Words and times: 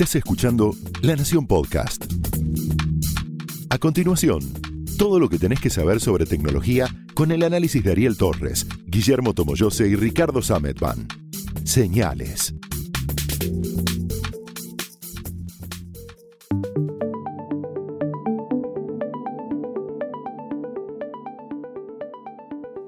Estás 0.00 0.16
escuchando 0.16 0.70
La 1.02 1.14
Nación 1.14 1.46
Podcast. 1.46 2.10
A 3.68 3.76
continuación, 3.76 4.40
todo 4.96 5.18
lo 5.18 5.28
que 5.28 5.36
tenés 5.38 5.60
que 5.60 5.68
saber 5.68 6.00
sobre 6.00 6.24
tecnología 6.24 6.86
con 7.12 7.30
el 7.32 7.42
análisis 7.42 7.84
de 7.84 7.92
Ariel 7.92 8.16
Torres, 8.16 8.66
Guillermo 8.86 9.34
Tomoyose 9.34 9.88
y 9.88 9.96
Ricardo 9.96 10.40
Sametban. 10.40 11.06
Señales. 11.64 12.54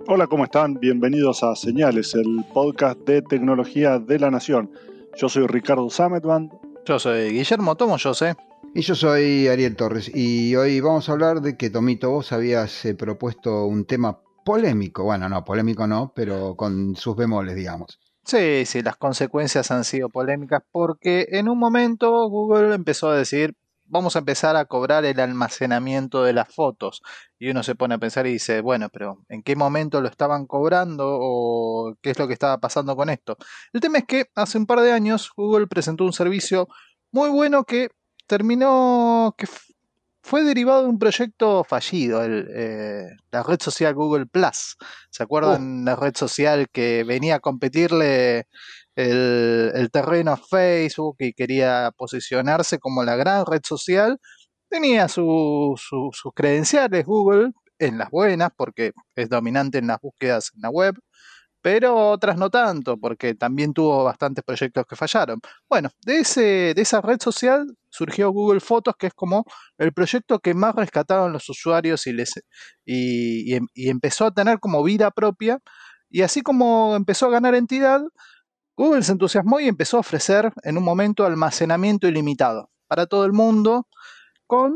Hola, 0.07 0.27
¿cómo 0.29 0.45
están? 0.45 0.81
Bienvenidos 0.81 1.43
a 1.43 1.55
Señales, 1.57 2.15
el 2.15 2.43
podcast 2.55 3.01
de 3.01 3.21
tecnología 3.21 3.99
de 3.99 4.19
la 4.19 4.31
Nación. 4.31 4.71
Yo 5.19 5.29
soy 5.29 5.47
Ricardo 5.47 5.91
Sametban. 5.91 6.62
Yo 6.85 6.99
soy 6.99 7.31
Guillermo 7.31 7.77
Tomo, 7.77 7.97
yo 7.97 8.13
sé. 8.13 8.35
Y 8.75 8.81
yo 8.81 8.97
soy 8.97 9.47
Ariel 9.47 9.77
Torres. 9.77 10.11
Y 10.13 10.57
hoy 10.57 10.81
vamos 10.81 11.09
a 11.09 11.13
hablar 11.13 11.41
de 11.41 11.57
que 11.57 11.71
Tomito, 11.71 12.11
vos 12.11 12.33
habías 12.33 12.85
eh, 12.85 12.97
propuesto 12.97 13.67
un 13.67 13.85
tema 13.85 14.19
polémico. 14.45 15.05
Bueno, 15.05 15.29
no, 15.29 15.45
polémico 15.45 15.87
no, 15.87 16.13
pero 16.15 16.57
con 16.57 16.97
sus 16.97 17.15
bemoles, 17.15 17.55
digamos. 17.55 18.01
Sí, 18.25 18.65
sí, 18.67 18.83
las 18.83 18.97
consecuencias 18.97 19.71
han 19.71 19.85
sido 19.85 20.09
polémicas 20.09 20.63
porque 20.73 21.29
en 21.31 21.49
un 21.49 21.59
momento 21.59 22.29
Google 22.29 22.75
empezó 22.75 23.11
a 23.11 23.17
decir, 23.17 23.55
vamos 23.93 24.17
a 24.17 24.21
empezar 24.21 24.57
a 24.57 24.65
cobrar 24.65 25.05
el 25.05 25.21
almacenamiento 25.21 26.25
de 26.25 26.33
las 26.33 26.53
fotos. 26.53 27.03
Y 27.39 27.51
uno 27.51 27.63
se 27.63 27.75
pone 27.75 27.95
a 27.95 27.99
pensar 27.99 28.27
y 28.27 28.33
dice, 28.33 28.63
bueno, 28.63 28.89
pero 28.89 29.19
¿en 29.29 29.43
qué 29.43 29.55
momento 29.55 30.01
lo 30.01 30.09
estaban 30.09 30.47
cobrando 30.47 31.05
o 31.07 31.95
qué 32.01 32.11
es 32.11 32.19
lo 32.19 32.27
que 32.27 32.33
estaba 32.33 32.59
pasando 32.59 32.97
con 32.97 33.11
esto? 33.11 33.37
El 33.73 33.83
tema 33.83 33.99
es 33.99 34.05
que 34.07 34.31
hace 34.35 34.57
un 34.57 34.65
par 34.67 34.81
de 34.81 34.93
años 34.93 35.31
Google 35.37 35.67
presentó 35.67 36.05
un 36.05 36.15
servicio 36.15 36.69
muy 37.13 37.29
bueno 37.29 37.65
que 37.65 37.91
terminó, 38.27 39.35
que 39.37 39.47
fue 40.23 40.45
derivado 40.45 40.83
de 40.83 40.89
un 40.89 40.99
proyecto 40.99 41.65
fallido, 41.65 42.25
eh, 42.25 43.07
la 43.33 43.43
red 43.43 43.61
social 43.61 43.95
Google 43.95 44.27
Plus. 44.27 44.77
¿Se 45.11 45.23
acuerdan? 45.23 45.85
La 45.85 45.97
red 45.97 46.15
social 46.17 46.69
que 46.71 47.05
venía 47.05 47.37
a 47.37 47.41
competirle 47.41 48.47
el, 48.95 49.91
terreno 49.93 50.37
Facebook 50.37 51.17
y 51.19 51.33
quería 51.33 51.91
posicionarse 51.97 52.79
como 52.79 53.03
la 53.05 53.17
gran 53.17 53.45
red 53.47 53.63
social, 53.65 54.19
tenía 54.69 55.09
sus 55.09 55.83
credenciales 56.35 57.05
Google 57.05 57.53
en 57.79 57.99
las 57.99 58.11
buenas, 58.11 58.51
porque 58.57 58.93
es 59.17 59.29
dominante 59.29 59.79
en 59.79 59.89
las 59.89 60.01
búsquedas 60.01 60.53
en 60.55 60.63
la 60.63 60.71
web, 60.71 60.95
pero 61.63 62.11
otras 62.11 62.37
no 62.37 62.51
tanto, 62.51 62.99
porque 62.99 63.35
también 63.35 63.73
tuvo 63.73 64.05
bastantes 64.05 64.45
proyectos 64.45 64.85
que 64.87 64.97
fallaron. 64.97 65.41
Bueno, 65.69 65.91
de, 66.05 66.19
ese, 66.19 66.75
de 66.75 66.83
esa 66.83 67.01
red 67.01 67.21
social 67.21 67.67
surgió 67.89 68.31
Google 68.33 68.61
Fotos, 68.61 68.95
que 68.99 69.07
es 69.09 69.15
como 69.15 69.45
el 69.79 69.93
proyecto 69.93 70.41
que 70.41 70.55
más 70.55 70.75
rescataron 70.75 71.33
los 71.33 71.49
usuarios 71.49 72.07
y, 72.07 72.13
les, 72.13 72.33
y, 72.85 73.57
y 73.75 73.89
empezó 73.91 74.27
a 74.27 74.35
tener 74.35 74.59
como 74.59 74.83
vida 74.83 75.11
propia. 75.13 75.61
Y 76.11 76.23
así 76.23 76.43
como 76.43 76.97
empezó 76.97 77.27
a 77.27 77.31
ganar 77.31 77.55
entidad, 77.55 78.03
Google 78.77 79.03
se 79.03 79.13
entusiasmó 79.13 79.61
y 79.61 79.69
empezó 79.69 79.99
a 79.99 80.01
ofrecer 80.01 80.53
en 80.65 80.77
un 80.79 80.85
momento 80.85 81.25
almacenamiento 81.25 82.09
ilimitado 82.09 82.71
para 82.89 83.07
todo 83.07 83.25
el 83.25 83.33
mundo 83.33 83.87
con 84.47 84.75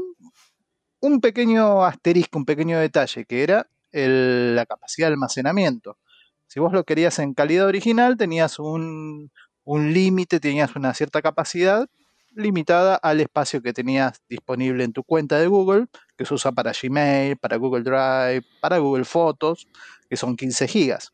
un 1.01 1.21
pequeño 1.21 1.85
asterisco, 1.85 2.39
un 2.39 2.45
pequeño 2.45 2.79
detalle, 2.79 3.25
que 3.25 3.43
era 3.43 3.67
la 3.93 4.67
capacidad 4.67 5.09
de 5.09 5.15
almacenamiento. 5.15 5.99
Si 6.47 6.61
vos 6.61 6.73
lo 6.73 6.85
querías 6.85 7.19
en 7.19 7.35
calidad 7.35 7.67
original, 7.67 8.17
tenías 8.17 8.59
un, 8.59 9.31
un 9.65 9.93
límite, 9.93 10.41
tenías 10.41 10.77
una 10.77 10.95
cierta 10.95 11.23
capacidad 11.23 11.89
limitada 12.37 12.97
al 12.97 13.21
espacio 13.21 13.63
que 13.63 13.73
tenías 13.73 14.21
disponible 14.29 14.85
en 14.85 14.93
tu 14.93 15.03
cuenta 15.03 15.39
de 15.39 15.47
Google, 15.47 15.87
que 16.17 16.27
se 16.27 16.35
usa 16.35 16.53
para 16.53 16.73
Gmail, 16.73 17.39
para 17.39 17.57
Google 17.57 17.83
Drive, 17.83 18.45
para 18.61 18.79
Google 18.79 19.05
Fotos, 19.05 19.67
que 20.09 20.17
son 20.17 20.37
15 20.37 20.69
gigas. 20.69 21.13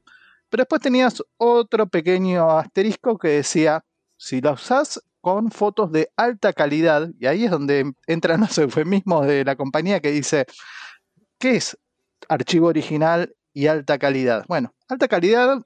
Pero 0.50 0.62
después 0.62 0.82
tenías 0.82 1.22
otro 1.38 1.86
pequeño 1.86 2.58
asterisco 2.58 3.16
que 3.18 3.28
decía, 3.28 3.84
si 4.16 4.40
la 4.40 4.52
usás 4.52 5.00
con 5.20 5.52
fotos 5.52 5.92
de 5.92 6.10
alta 6.16 6.52
calidad, 6.52 7.08
y 7.18 7.26
ahí 7.26 7.44
es 7.44 7.50
donde 7.50 7.92
entran 8.06 8.40
los 8.40 8.58
eufemismos 8.58 9.26
de 9.26 9.44
la 9.44 9.56
compañía 9.56 10.00
que 10.00 10.10
dice, 10.10 10.46
¿qué 11.38 11.56
es 11.56 11.78
archivo 12.28 12.66
original 12.66 13.34
y 13.52 13.66
alta 13.66 13.98
calidad? 13.98 14.44
Bueno, 14.48 14.74
alta 14.88 15.08
calidad, 15.08 15.62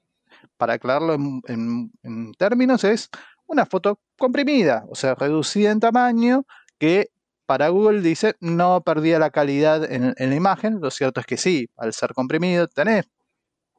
para 0.57 0.73
aclararlo 0.73 1.15
en, 1.47 1.91
términos, 2.37 2.83
es 2.83 3.09
una 3.45 3.65
foto 3.65 3.99
comprimida, 4.17 4.85
o 4.89 4.95
sea, 4.95 5.15
reducida 5.15 5.71
en 5.71 5.79
tamaño, 5.79 6.45
que 6.77 7.11
para 7.45 7.69
Google 7.69 8.01
dice 8.01 8.35
no 8.41 8.81
perdía 8.81 9.19
la 9.19 9.29
calidad 9.29 9.89
en, 9.89 10.13
la 10.17 10.35
imagen. 10.35 10.79
Lo 10.81 10.91
cierto 10.91 11.21
es 11.21 11.25
que 11.25 11.37
sí, 11.37 11.69
al 11.77 11.93
ser 11.93 12.13
comprimido 12.13 12.67
tenés 12.67 13.05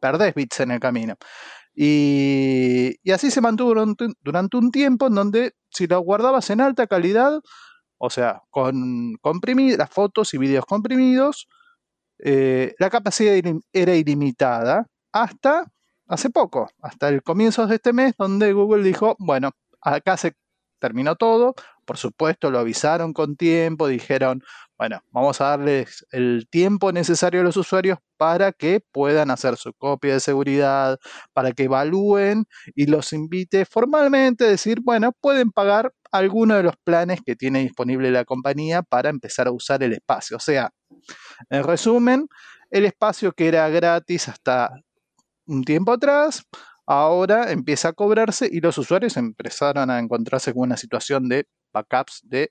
perdés 0.00 0.34
bits 0.34 0.60
en 0.60 0.70
el 0.70 0.80
camino. 0.80 1.16
Y, 1.74 2.96
así 3.12 3.30
se 3.30 3.40
mantuvo 3.40 3.70
durante, 3.70 4.56
un 4.56 4.70
tiempo 4.72 5.06
en 5.08 5.14
donde 5.14 5.52
si 5.70 5.86
lo 5.86 6.00
guardabas 6.00 6.50
en 6.50 6.60
alta 6.60 6.86
calidad, 6.86 7.40
o 7.98 8.10
sea, 8.10 8.42
con 8.50 9.18
las 9.22 9.90
fotos 9.90 10.34
y 10.34 10.38
videos 10.38 10.64
comprimidos, 10.66 11.48
eh, 12.18 12.74
la 12.78 12.90
capacidad 12.90 13.34
era 13.72 13.94
ilimitada 13.94 14.86
hasta 15.12 15.64
hace 16.06 16.30
poco, 16.30 16.68
hasta 16.80 17.08
el 17.08 17.22
comienzo 17.22 17.66
de 17.66 17.76
este 17.76 17.92
mes, 17.92 18.14
donde 18.18 18.52
Google 18.52 18.82
dijo, 18.82 19.16
bueno, 19.18 19.50
acá 19.80 20.16
se 20.16 20.32
terminó 20.78 21.16
todo, 21.16 21.54
por 21.84 21.96
supuesto 21.96 22.50
lo 22.50 22.58
avisaron 22.58 23.12
con 23.12 23.36
tiempo, 23.36 23.88
dijeron, 23.88 24.42
bueno, 24.76 25.00
vamos 25.10 25.40
a 25.40 25.46
darles 25.46 26.06
el 26.12 26.46
tiempo 26.50 26.92
necesario 26.92 27.40
a 27.40 27.44
los 27.44 27.56
usuarios 27.56 27.98
para 28.16 28.52
que 28.52 28.80
puedan 28.92 29.30
hacer 29.30 29.56
su 29.56 29.72
copia 29.72 30.14
de 30.14 30.20
seguridad, 30.20 30.98
para 31.32 31.52
que 31.52 31.64
evalúen 31.64 32.44
y 32.74 32.86
los 32.86 33.12
invite 33.12 33.64
formalmente 33.64 34.44
a 34.44 34.48
decir, 34.48 34.80
bueno, 34.82 35.12
pueden 35.20 35.50
pagar 35.50 35.92
alguno 36.12 36.54
de 36.54 36.62
los 36.62 36.76
planes 36.84 37.20
que 37.24 37.36
tiene 37.36 37.60
disponible 37.60 38.10
la 38.10 38.24
compañía 38.24 38.82
para 38.82 39.10
empezar 39.10 39.48
a 39.48 39.52
usar 39.52 39.82
el 39.82 39.92
espacio. 39.92 40.36
O 40.36 40.40
sea, 40.40 40.70
en 41.50 41.64
resumen, 41.64 42.28
el 42.70 42.84
espacio 42.84 43.32
que 43.32 43.48
era 43.48 43.68
gratis 43.68 44.28
hasta 44.28 44.70
un 45.46 45.64
tiempo 45.64 45.92
atrás, 45.92 46.44
ahora 46.88 47.52
empieza 47.52 47.88
a 47.88 47.92
cobrarse 47.92 48.48
y 48.50 48.60
los 48.60 48.78
usuarios 48.78 49.18
empezaron 49.18 49.90
a 49.90 49.98
encontrarse 49.98 50.54
con 50.54 50.62
una 50.62 50.78
situación 50.78 51.28
de 51.28 51.46
backups 51.70 52.22
de 52.24 52.50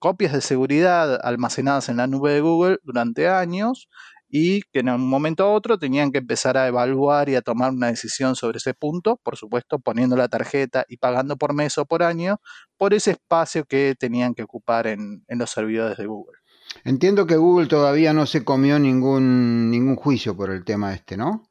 copias 0.00 0.32
de 0.32 0.40
seguridad 0.40 1.24
almacenadas 1.24 1.88
en 1.88 1.98
la 1.98 2.08
nube 2.08 2.32
de 2.32 2.40
Google 2.40 2.78
durante 2.82 3.28
años 3.28 3.88
y 4.28 4.62
que 4.72 4.80
en 4.80 4.88
un 4.88 5.08
momento 5.08 5.44
a 5.44 5.52
otro 5.52 5.78
tenían 5.78 6.10
que 6.10 6.18
empezar 6.18 6.56
a 6.56 6.66
evaluar 6.66 7.28
y 7.28 7.36
a 7.36 7.42
tomar 7.42 7.70
una 7.70 7.86
decisión 7.86 8.34
sobre 8.34 8.58
ese 8.58 8.74
punto, 8.74 9.20
por 9.22 9.36
supuesto 9.36 9.78
poniendo 9.78 10.16
la 10.16 10.26
tarjeta 10.26 10.84
y 10.88 10.96
pagando 10.96 11.36
por 11.36 11.54
mes 11.54 11.78
o 11.78 11.86
por 11.86 12.02
año 12.02 12.40
por 12.76 12.92
ese 12.92 13.12
espacio 13.12 13.66
que 13.66 13.94
tenían 13.96 14.34
que 14.34 14.42
ocupar 14.42 14.88
en, 14.88 15.22
los 15.28 15.48
servidores 15.48 15.96
de 15.96 16.06
Google. 16.06 16.38
Entiendo 16.82 17.28
que 17.28 17.36
Google 17.36 17.68
todavía 17.68 18.12
no 18.12 18.26
se 18.26 18.44
comió 18.44 18.80
ningún, 18.80 19.70
ningún 19.70 19.94
juicio 19.94 20.36
por 20.36 20.50
el 20.50 20.64
tema 20.64 20.92
este, 20.92 21.16
¿no? 21.16 21.44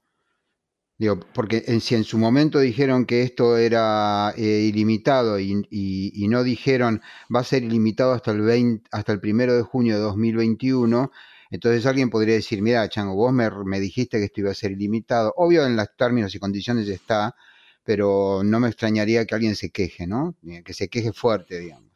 Digo, 0.97 1.19
porque 1.33 1.63
en, 1.67 1.81
si 1.81 1.95
en 1.95 2.06
su 2.06 2.17
momento 2.17 2.59
dijeron 2.59 3.06
que 3.06 3.22
esto 3.23 3.57
era 3.57 4.33
eh, 4.38 4.61
ilimitado 4.69 5.39
y, 5.39 6.28
no 6.29 6.44
dijeron 6.44 7.01
va 7.33 7.41
a 7.41 7.44
ser 7.44 7.63
ilimitado 7.63 8.13
hasta 8.13 8.31
el 8.31 8.41
20, 8.41 8.88
hasta 8.91 9.11
el 9.11 9.19
primero 9.19 9.56
de 9.56 9.63
junio 9.63 9.95
de 9.95 10.01
2021, 10.01 11.11
entonces 11.51 11.85
alguien 11.85 12.09
podría 12.09 12.35
decir, 12.35 12.61
mira, 12.61 12.88
Chango, 12.89 13.16
vos 13.16 13.33
me, 13.33 13.79
dijiste 13.79 14.19
que 14.19 14.25
esto 14.25 14.41
iba 14.41 14.51
a 14.51 14.53
ser 14.53 14.72
ilimitado. 14.72 15.33
Obvio 15.38 15.66
en 15.66 15.75
los 15.75 15.88
términos 15.97 16.33
y 16.35 16.39
condiciones 16.39 16.88
está, 16.89 17.35
pero 17.83 18.41
no 18.44 18.59
me 18.59 18.67
extrañaría 18.69 19.25
que 19.25 19.35
alguien 19.35 19.56
se 19.56 19.72
queje, 19.72 20.07
¿no? 20.07 20.35
Eh, 20.47 20.63
que 20.63 20.73
se 20.73 20.89
queje 20.89 21.13
fuerte, 21.13 21.59
digamos. 21.59 21.91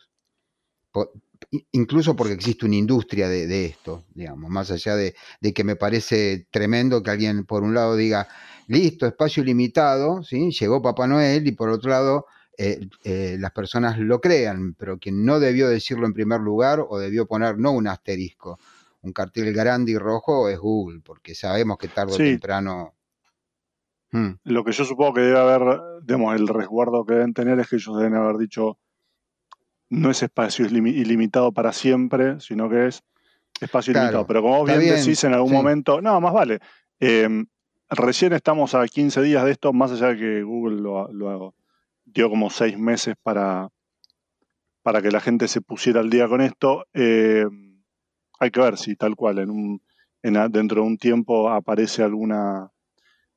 Incluso 1.72 2.16
porque 2.16 2.34
existe 2.34 2.66
una 2.66 2.76
industria 2.76 3.30
de, 3.30 3.66
esto, 3.66 4.06
digamos, 4.14 4.50
más 4.50 4.72
allá 4.72 4.96
de, 4.96 5.16
de 5.42 5.54
que 5.54 5.64
me 5.64 5.76
parece 5.76 6.48
tremendo 6.52 7.02
que 7.02 7.12
alguien 7.12 7.46
por 7.46 7.64
un 7.64 7.74
lado 7.74 7.96
diga, 7.96 8.28
listo, 8.68 9.08
espacio 9.08 9.44
ilimitado, 9.44 10.24
¿sí? 10.24 10.52
llegó 10.52 10.82
Papá 10.82 11.08
Noel 11.08 11.48
y 11.48 11.52
por 11.54 11.70
otro 11.70 11.90
lado 11.90 12.26
eh, 12.58 12.80
eh, 13.04 13.38
las 13.40 13.52
personas 13.52 13.98
lo 13.98 14.22
crean, 14.22 14.76
pero 14.76 15.00
quien 15.00 15.26
no 15.26 15.40
debió 15.40 15.68
decirlo 15.70 16.06
en 16.06 16.14
primer 16.14 16.42
lugar 16.42 16.86
o 16.88 17.00
debió 17.00 17.26
poner 17.26 17.58
no 17.58 17.72
un 17.72 17.88
asterisco, 17.88 18.60
un 19.02 19.12
cartel 19.12 19.54
grande 19.54 19.94
y 19.94 19.98
rojo 19.98 20.50
es 20.50 20.60
Google, 20.60 21.02
porque 21.04 21.34
sabemos 21.36 21.78
que 21.78 21.88
tarde 21.88 22.14
o 22.14 22.18
temprano... 22.18 22.94
Hmm. 24.12 24.34
Lo 24.44 24.64
que 24.64 24.72
yo 24.72 24.86
supongo 24.86 25.14
que 25.14 25.22
debe 25.22 25.40
haber, 25.40 25.80
digamos, 26.04 26.36
el 26.36 26.48
resguardo 26.48 27.06
que 27.06 27.14
deben 27.14 27.34
tener 27.34 27.60
es 27.60 27.70
que 27.70 27.78
ellos 27.78 27.98
deben 27.98 28.16
haber 28.16 28.38
dicho 28.38 28.78
no 29.90 30.12
es 30.12 30.22
espacio 30.24 30.66
ilimitado 30.66 31.52
para 31.52 31.74
siempre, 31.74 32.40
sino 32.40 32.70
que 32.70 32.88
es 32.88 33.04
espacio 33.60 33.92
ilimitado. 33.92 34.26
Pero 34.28 34.42
como 34.42 34.64
bien, 34.66 34.80
decís 34.80 35.24
en 35.24 35.34
algún 35.34 35.52
momento, 35.52 36.02
no, 36.02 36.20
más 36.22 36.34
vale. 36.34 36.60
Em, 37.00 37.46
recién 37.90 38.34
estamos 38.34 38.76
a 38.76 38.88
15 38.88 39.22
días 39.22 39.44
de 39.44 39.52
esto, 39.52 39.74
más 39.74 39.92
allá 39.92 40.10
de 40.10 40.18
que 40.18 40.44
Google 40.44 40.82
lo, 40.82 41.56
dio 42.06 42.30
como 42.30 42.50
seis 42.50 42.78
meses 42.78 43.16
para, 43.22 43.70
para 44.82 45.02
que 45.02 45.12
la 45.12 45.20
gente 45.20 45.48
se 45.48 45.62
pusiera 45.62 46.00
al 46.00 46.10
día 46.10 46.28
con 46.28 46.42
esto. 46.42 46.86
Eh, 46.94 47.46
hay 48.40 48.52
que 48.52 48.62
ver 48.62 48.78
si 48.78 48.96
tal 48.96 49.16
cual 49.16 49.40
en 49.40 49.50
un, 49.50 49.82
dentro 50.22 50.82
de 50.82 50.88
un 50.88 50.98
tiempo 50.98 51.50
aparece 51.50 52.04
alguna, 52.04 52.72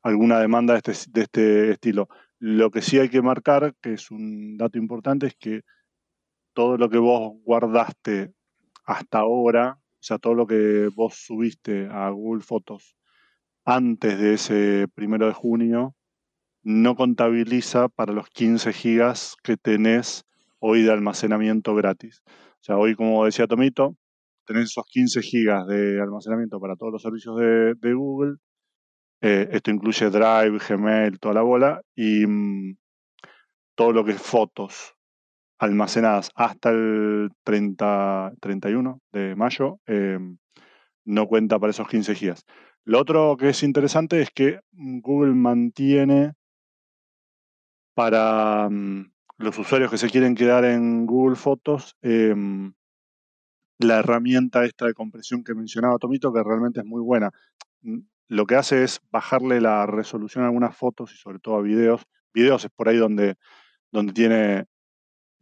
alguna 0.03 0.39
demanda 0.39 0.75
de 0.75 0.79
este, 0.91 1.11
de 1.11 1.23
este 1.23 1.71
estilo. 1.73 2.09
Lo 2.39 2.71
que 2.71 2.83
sí 2.83 2.99
hay 2.99 3.09
que 3.09 3.23
marcar, 3.23 3.75
que 3.81 3.95
es 3.95 4.11
un 4.11 4.57
dato 4.57 4.79
importante, 4.79 5.27
es 5.27 5.37
que 5.37 5.63
todo 6.55 6.77
lo 6.77 6.89
que 6.89 6.99
vos 6.99 7.33
guardaste 7.45 8.33
hasta 8.85 9.19
ahora, 9.19 9.79
o 9.79 10.03
sea, 10.03 10.19
todo 10.19 10.35
lo 10.35 10.47
que 10.47 10.89
vos 10.95 11.15
subiste 11.15 11.89
a 11.91 12.11
Google 12.11 12.43
Fotos 12.43 12.97
antes 13.65 14.19
de 14.19 14.35
ese 14.35 14.89
primero 14.95 15.27
de 15.27 15.33
junio, 15.33 15.95
no 16.65 16.97
contabiliza 16.97 17.89
para 17.89 18.13
los 18.13 18.29
15 18.31 18.73
gigas 18.73 19.37
que 19.43 19.57
tenés 19.57 20.25
hoy 20.59 20.83
de 20.83 20.93
almacenamiento 20.93 21.75
gratis. 21.75 22.23
O 22.27 22.65
sea, 22.65 22.77
hoy, 22.77 22.95
como 22.95 23.25
decía 23.25 23.47
Tomito, 23.47 23.97
tenés 24.47 24.65
esos 24.65 24.85
15 24.87 25.23
gigas 25.23 25.67
de 25.67 26.01
almacenamiento 26.01 26.61
para 26.61 26.77
todos 26.77 26.93
los 26.93 27.03
servicios 27.03 27.37
de, 27.37 27.95
Google. 27.95 28.37
Eh, 29.21 29.49
esto 29.53 29.71
incluye 29.71 30.11
Drive, 30.11 30.59
Gmail, 30.69 31.19
toda 31.21 31.35
la 31.35 31.43
bola 31.43 31.81
y 31.95 32.27
mm, 32.27 32.77
todo 33.77 33.93
lo 33.93 34.05
que 34.05 34.13
es 34.13 34.23
fotos 34.23 34.95
almacenadas 35.63 36.31
hasta 36.35 36.71
el 36.71 37.31
30, 37.45 38.33
31 38.41 39.01
de 39.13 39.37
mayo 39.37 39.79
eh, 39.87 40.19
no 41.05 41.27
cuenta 41.27 41.59
para 41.59 41.71
esos 41.71 41.89
15 41.89 42.15
gigas. 42.15 42.45
Lo 42.85 42.99
otro 42.99 43.37
que 43.37 43.51
es 43.51 43.63
interesante 43.63 44.21
es 44.21 44.31
que 44.31 44.61
Google 44.73 45.35
mantiene 45.35 46.33
para 47.95 48.69
mm, 48.69 49.13
los 49.39 49.59
usuarios 49.59 49.91
que 49.91 49.99
se 49.99 50.11
quieren 50.11 50.35
quedar 50.35 50.65
en 50.65 51.07
Google 51.07 51.37
Fotos 51.37 51.97
em, 52.03 52.73
la 53.79 53.99
herramienta 53.99 54.65
esta 54.65 54.87
de 54.87 54.95
compresión 54.95 55.45
que 55.45 55.55
mencionaba 55.55 55.99
Tomito, 55.99 56.33
que 56.33 56.43
realmente 56.43 56.81
es 56.81 56.87
muy 56.87 57.03
buena. 57.03 57.31
Mm, 57.83 58.01
lo 58.29 58.47
que 58.47 58.57
hace 58.57 58.83
es 58.83 59.01
bajarle 59.11 59.61
la 59.61 59.87
resolución 59.87 60.43
a 60.43 60.49
algunas 60.49 60.77
fotos 60.77 61.13
y 61.13 61.17
sobre 61.17 61.39
todo 61.39 61.57
a 61.57 61.63
videos. 61.63 62.03
Videos 62.35 62.65
es 62.65 62.71
por 62.71 62.89
ahí 62.89 62.97
donde, 62.97 63.37
donde 63.93 64.13
tiene, 64.13 64.65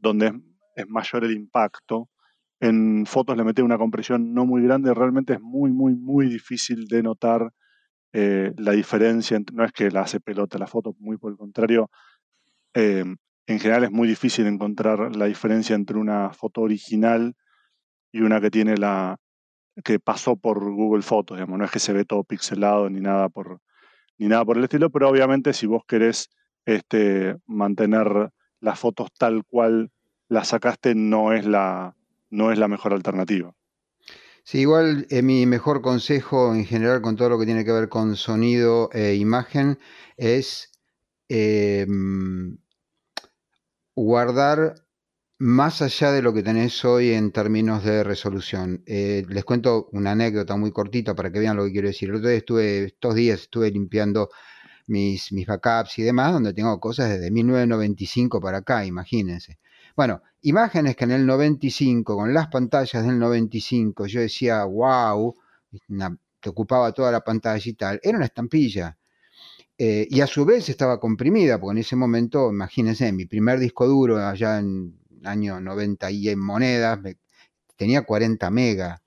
donde 0.00 0.32
es, 0.76 0.88
mayor 0.88 1.24
el 1.24 1.32
impacto. 1.32 2.08
En 2.60 3.06
fotos 3.06 3.36
le 3.36 3.44
mete 3.44 3.62
una 3.62 3.78
compresión 3.78 4.34
no 4.34 4.46
muy 4.46 4.62
grande, 4.62 4.92
realmente 4.94 5.34
es 5.34 5.40
muy, 5.40 5.70
muy, 5.72 5.94
muy 5.94 6.28
difícil 6.28 6.86
de 6.88 7.02
notar 7.02 7.52
eh, 8.12 8.52
la 8.56 8.72
diferencia. 8.72 9.38
no 9.52 9.64
es 9.64 9.72
que 9.72 9.90
la 9.90 10.02
hace 10.02 10.20
pelota 10.20 10.58
la 10.58 10.66
foto, 10.66 10.94
muy 10.98 11.16
por 11.16 11.32
el 11.32 11.38
contrario, 11.38 11.90
eh, 12.74 13.04
en 13.46 13.58
general 13.58 13.84
es 13.84 13.90
muy 13.90 14.06
difícil 14.08 14.46
encontrar 14.46 15.16
la 15.16 15.26
diferencia 15.26 15.74
entre 15.74 15.96
una 15.96 16.30
foto 16.32 16.60
original 16.62 17.34
y 18.12 18.20
una 18.20 18.40
que 18.40 18.50
tiene 18.50 18.76
la 18.76 19.16
que 19.84 19.98
pasó 19.98 20.36
por 20.36 20.58
Google 20.60 21.02
Fotos, 21.02 21.36
digamos, 21.36 21.58
no 21.58 21.64
es 21.64 21.70
que 21.70 21.78
se 21.78 21.92
ve 21.92 22.04
todo 22.04 22.24
pixelado 22.24 22.90
ni 22.90 23.00
nada 23.00 23.28
por 23.28 23.60
ni 24.18 24.28
nada 24.28 24.44
por 24.44 24.58
el 24.58 24.64
estilo, 24.64 24.90
pero 24.90 25.08
obviamente 25.08 25.54
si 25.54 25.66
vos 25.66 25.82
querés 25.86 26.28
este, 26.66 27.36
mantener 27.46 28.30
las 28.60 28.78
fotos 28.78 29.08
tal 29.18 29.44
cual 29.44 29.90
las 30.28 30.48
sacaste 30.48 30.94
no 30.94 31.32
es 31.32 31.46
la 31.46 31.96
no 32.30 32.52
es 32.52 32.58
la 32.58 32.68
mejor 32.68 32.92
alternativa. 32.92 33.54
Sí, 34.44 34.60
igual 34.60 35.06
eh, 35.10 35.22
mi 35.22 35.46
mejor 35.46 35.82
consejo 35.82 36.54
en 36.54 36.64
general 36.64 37.02
con 37.02 37.16
todo 37.16 37.28
lo 37.28 37.38
que 37.38 37.44
tiene 37.46 37.64
que 37.64 37.72
ver 37.72 37.88
con 37.88 38.16
sonido 38.16 38.88
e 38.92 39.14
imagen 39.14 39.78
es 40.16 40.70
em, 41.28 42.58
guardar 43.94 44.74
más 45.38 45.82
allá 45.82 46.12
de 46.12 46.22
lo 46.22 46.32
que 46.34 46.42
tenés 46.42 46.84
hoy 46.84 47.12
en 47.12 47.32
términos 47.32 47.84
de 47.84 48.04
resolución. 48.04 48.82
Eh, 48.86 49.24
les 49.28 49.44
cuento 49.44 49.88
una 49.92 50.12
anécdota 50.12 50.56
muy 50.56 50.70
cortita 50.72 51.14
para 51.14 51.32
que 51.32 51.38
vean 51.38 51.56
lo 51.56 51.64
que 51.64 51.72
quiero 51.72 51.88
decir. 51.88 52.10
El 52.10 52.16
otro 52.16 52.28
día 52.28 52.38
estuve, 52.38 52.84
estos 52.84 53.14
días 53.14 53.40
estuve 53.40 53.70
limpiando 53.70 54.30
mis, 54.90 55.30
backups 55.46 55.98
y 55.98 56.02
demás, 56.02 56.32
donde 56.32 56.52
tengo 56.52 56.78
cosas 56.80 57.08
desde 57.08 57.30
1995 57.30 58.40
para 58.40 58.58
acá, 58.58 58.84
imagínense. 58.84 59.58
Bueno, 59.96 60.22
imágenes 60.42 60.96
que 60.96 61.04
en 61.04 61.12
el 61.12 61.26
95, 61.26 62.16
con 62.16 62.34
las 62.34 62.48
pantallas 62.48 63.04
del 63.04 63.18
95, 63.18 64.06
yo 64.06 64.20
decía, 64.20 64.64
wow, 64.64 65.36
que 66.40 66.48
ocupaba 66.48 66.92
toda 66.92 67.12
la 67.12 67.20
pantalla 67.20 67.62
y 67.64 67.74
tal, 67.74 68.00
era 68.02 68.16
una 68.16 68.26
estampilla. 68.26 68.98
Eh, 69.78 70.06
y 70.10 70.20
a 70.20 70.26
su 70.26 70.44
vez 70.44 70.68
estaba 70.68 71.00
comprimida, 71.00 71.58
porque 71.58 71.72
en 71.72 71.78
ese 71.78 71.96
momento, 71.96 72.50
imagínense, 72.50 73.12
mi 73.12 73.26
primer 73.26 73.58
disco 73.58 73.86
duro 73.86 74.18
allá 74.18 74.58
en 74.58 74.98
año 75.24 75.60
90 75.60 76.10
y 76.10 76.28
en 76.28 76.38
monedas, 76.38 76.98
tenía 77.76 78.02
40 78.02 78.50
mega, 78.50 79.02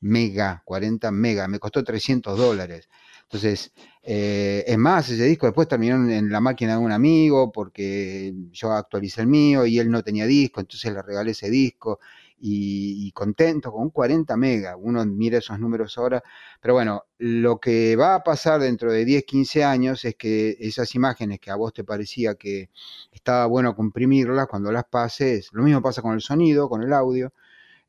mega, 0.00 0.62
40 0.64 1.10
mega, 1.10 1.48
me 1.48 1.58
costó 1.58 1.82
300 1.84 2.38
dólares. 2.38 2.88
Entonces, 3.24 3.72
eh, 4.02 4.64
es 4.66 4.78
más, 4.78 5.08
ese 5.10 5.24
disco 5.24 5.46
después 5.46 5.66
terminó 5.66 5.96
en 5.96 6.30
la 6.30 6.40
máquina 6.40 6.72
de 6.72 6.78
un 6.78 6.92
amigo 6.92 7.50
porque 7.50 8.32
yo 8.52 8.72
actualicé 8.72 9.22
el 9.22 9.26
mío 9.26 9.66
y 9.66 9.78
él 9.80 9.90
no 9.90 10.02
tenía 10.02 10.26
disco, 10.26 10.60
entonces 10.60 10.92
le 10.92 11.02
regalé 11.02 11.32
ese 11.32 11.50
disco 11.50 11.98
y, 12.38 13.10
contento 13.12 13.72
con 13.72 13.90
40 13.90 14.36
megas. 14.36 14.76
Uno 14.78 15.04
mira 15.06 15.38
esos 15.38 15.58
números 15.58 15.96
ahora, 15.98 16.22
pero 16.60 16.74
bueno, 16.74 17.04
lo 17.18 17.58
que 17.58 17.96
va 17.96 18.14
a 18.16 18.22
pasar 18.22 18.60
dentro 18.60 18.92
de 18.92 19.04
10, 19.04 19.24
15 19.24 19.64
años 19.64 20.04
es 20.04 20.16
que 20.16 20.56
esas 20.60 20.94
imágenes 20.94 21.40
que 21.40 21.50
a 21.50 21.56
vos 21.56 21.72
te 21.72 21.84
parecía 21.84 22.34
que 22.34 22.70
estaba 23.12 23.46
bueno 23.46 23.74
comprimirlas, 23.74 24.46
cuando 24.48 24.70
las 24.72 24.84
pases, 24.84 25.50
lo 25.52 25.62
mismo 25.62 25.82
pasa 25.82 26.02
con 26.02 26.14
el 26.14 26.20
sonido, 26.20 26.68
con 26.68 26.82
el 26.82 26.92
audio. 26.92 27.32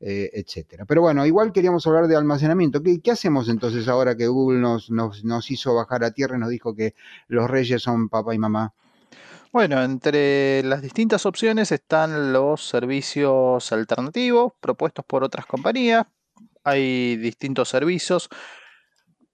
Eh, 0.00 0.30
etcétera. 0.32 0.84
Pero 0.84 1.00
bueno, 1.00 1.26
igual 1.26 1.52
queríamos 1.52 1.84
hablar 1.88 2.06
de 2.06 2.14
almacenamiento. 2.14 2.80
¿Qué, 3.02 3.10
hacemos 3.10 3.48
entonces 3.48 3.88
ahora 3.88 4.16
que 4.16 4.28
Google 4.28 4.60
nos, 4.60 4.92
nos, 4.92 5.50
hizo 5.50 5.74
bajar 5.74 6.04
a 6.04 6.12
tierra 6.12 6.36
y 6.36 6.40
nos 6.40 6.50
dijo 6.50 6.72
que 6.72 6.94
los 7.26 7.50
reyes 7.50 7.82
son 7.82 8.08
papá 8.08 8.32
y 8.32 8.38
mamá? 8.38 8.74
Bueno, 9.52 9.82
entre 9.82 10.62
las 10.62 10.82
distintas 10.82 11.26
opciones 11.26 11.72
están 11.72 12.32
los 12.32 12.68
servicios 12.68 13.72
alternativos 13.72 14.52
propuestos 14.60 15.04
por 15.04 15.24
otras 15.24 15.46
compañías. 15.46 16.06
Hay 16.62 17.16
distintos 17.16 17.68
servicios. 17.68 18.28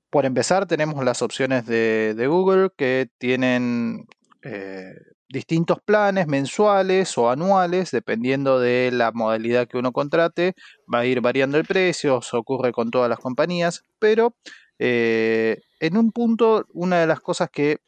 Por 0.08 0.24
empezar, 0.24 0.66
tenemos 0.66 1.04
las 1.04 1.20
opciones 1.20 1.66
de, 1.66 2.26
Google 2.26 2.70
que 2.74 3.10
tienen 3.18 4.06
eh, 4.42 4.94
distintos 5.28 5.78
planes 5.84 6.26
mensuales 6.26 7.16
o 7.18 7.30
anuales, 7.30 7.90
dependiendo 7.90 8.60
de 8.60 8.90
la 8.92 9.12
modalidad 9.12 9.66
que 9.68 9.78
uno 9.78 9.92
contrate. 9.92 10.54
Va 10.92 11.00
a 11.00 11.06
ir 11.06 11.20
variando 11.20 11.58
el 11.58 11.64
precio, 11.64 12.18
eso 12.18 12.38
ocurre 12.38 12.72
con 12.72 12.90
todas 12.90 13.08
las 13.08 13.18
compañías, 13.18 13.84
pero 13.98 14.36
eh, 14.78 15.60
en 15.80 15.96
un 15.96 16.12
punto, 16.12 16.66
una 16.72 17.00
de 17.00 17.06
las 17.06 17.20
cosas 17.20 17.50
que 17.50 17.78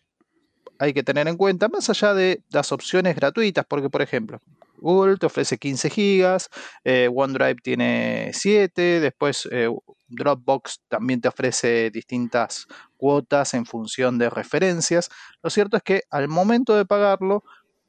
hay 0.78 0.93
que 0.93 1.02
tener 1.02 1.28
en 1.28 1.37
cuenta, 1.37 1.69
más 1.69 1.88
allá 1.88 2.14
de 2.14 2.43
las 2.50 2.73
opciones 2.73 3.16
gratuitas, 3.16 3.64
porque 3.66 3.90
por 3.90 4.02
ejemplo, 4.02 4.40
Google 4.78 5.16
te 5.16 5.26
ofrece 5.26 5.59
15 5.59 5.90
gigas, 5.90 6.49
eh, 6.85 7.09
OneDrive 7.12 7.56
tiene 7.62 8.30
7, 8.33 9.00
después 9.00 9.49
eh, 9.50 9.68
Dropbox 10.09 10.83
también 10.88 11.21
te 11.21 11.28
ofrece 11.28 11.90
distintas 11.90 12.66
cuotas 12.97 13.54
en 13.54 13.66
función 13.66 14.18
de 14.18 14.30
referencias. 14.30 15.11
Lo 15.42 15.50
cierto 15.50 15.76
es 15.76 15.83
que 15.83 16.02
al 16.11 16.28
momento 16.28 16.76
de 16.76 16.87
pagarlo, 16.87 17.45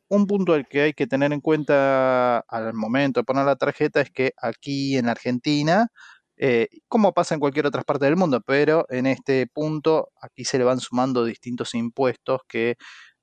un 0.10 0.26
punto 0.26 0.54
al 0.54 0.68
que 0.68 0.82
hay 0.82 0.94
que 0.94 1.08
tener 1.08 1.34
en 1.34 1.42
cuenta 1.42 2.40
al 2.40 2.74
momento 2.74 3.20
de 3.20 3.26
poner 3.26 3.46
la 3.46 3.58
tarjeta 3.58 4.02
es 4.02 4.10
que 4.10 4.32
aquí 4.42 4.98
en 4.98 5.10
Argentina 5.10 5.92
eh, 6.40 6.68
como 6.88 7.14
pasa 7.14 7.34
en 7.34 7.40
cualquier 7.40 7.66
otra 7.66 7.82
parte 7.82 8.06
del 8.06 8.16
mundo, 8.16 8.42
pero 8.42 8.86
en 8.90 9.08
este 9.08 9.48
punto 9.48 10.12
aquí 10.22 10.46
se 10.46 10.60
le 10.60 10.64
van 10.64 10.80
sumando 10.80 11.26
distintos 11.26 11.74
impuestos 11.74 12.42
que 12.48 12.78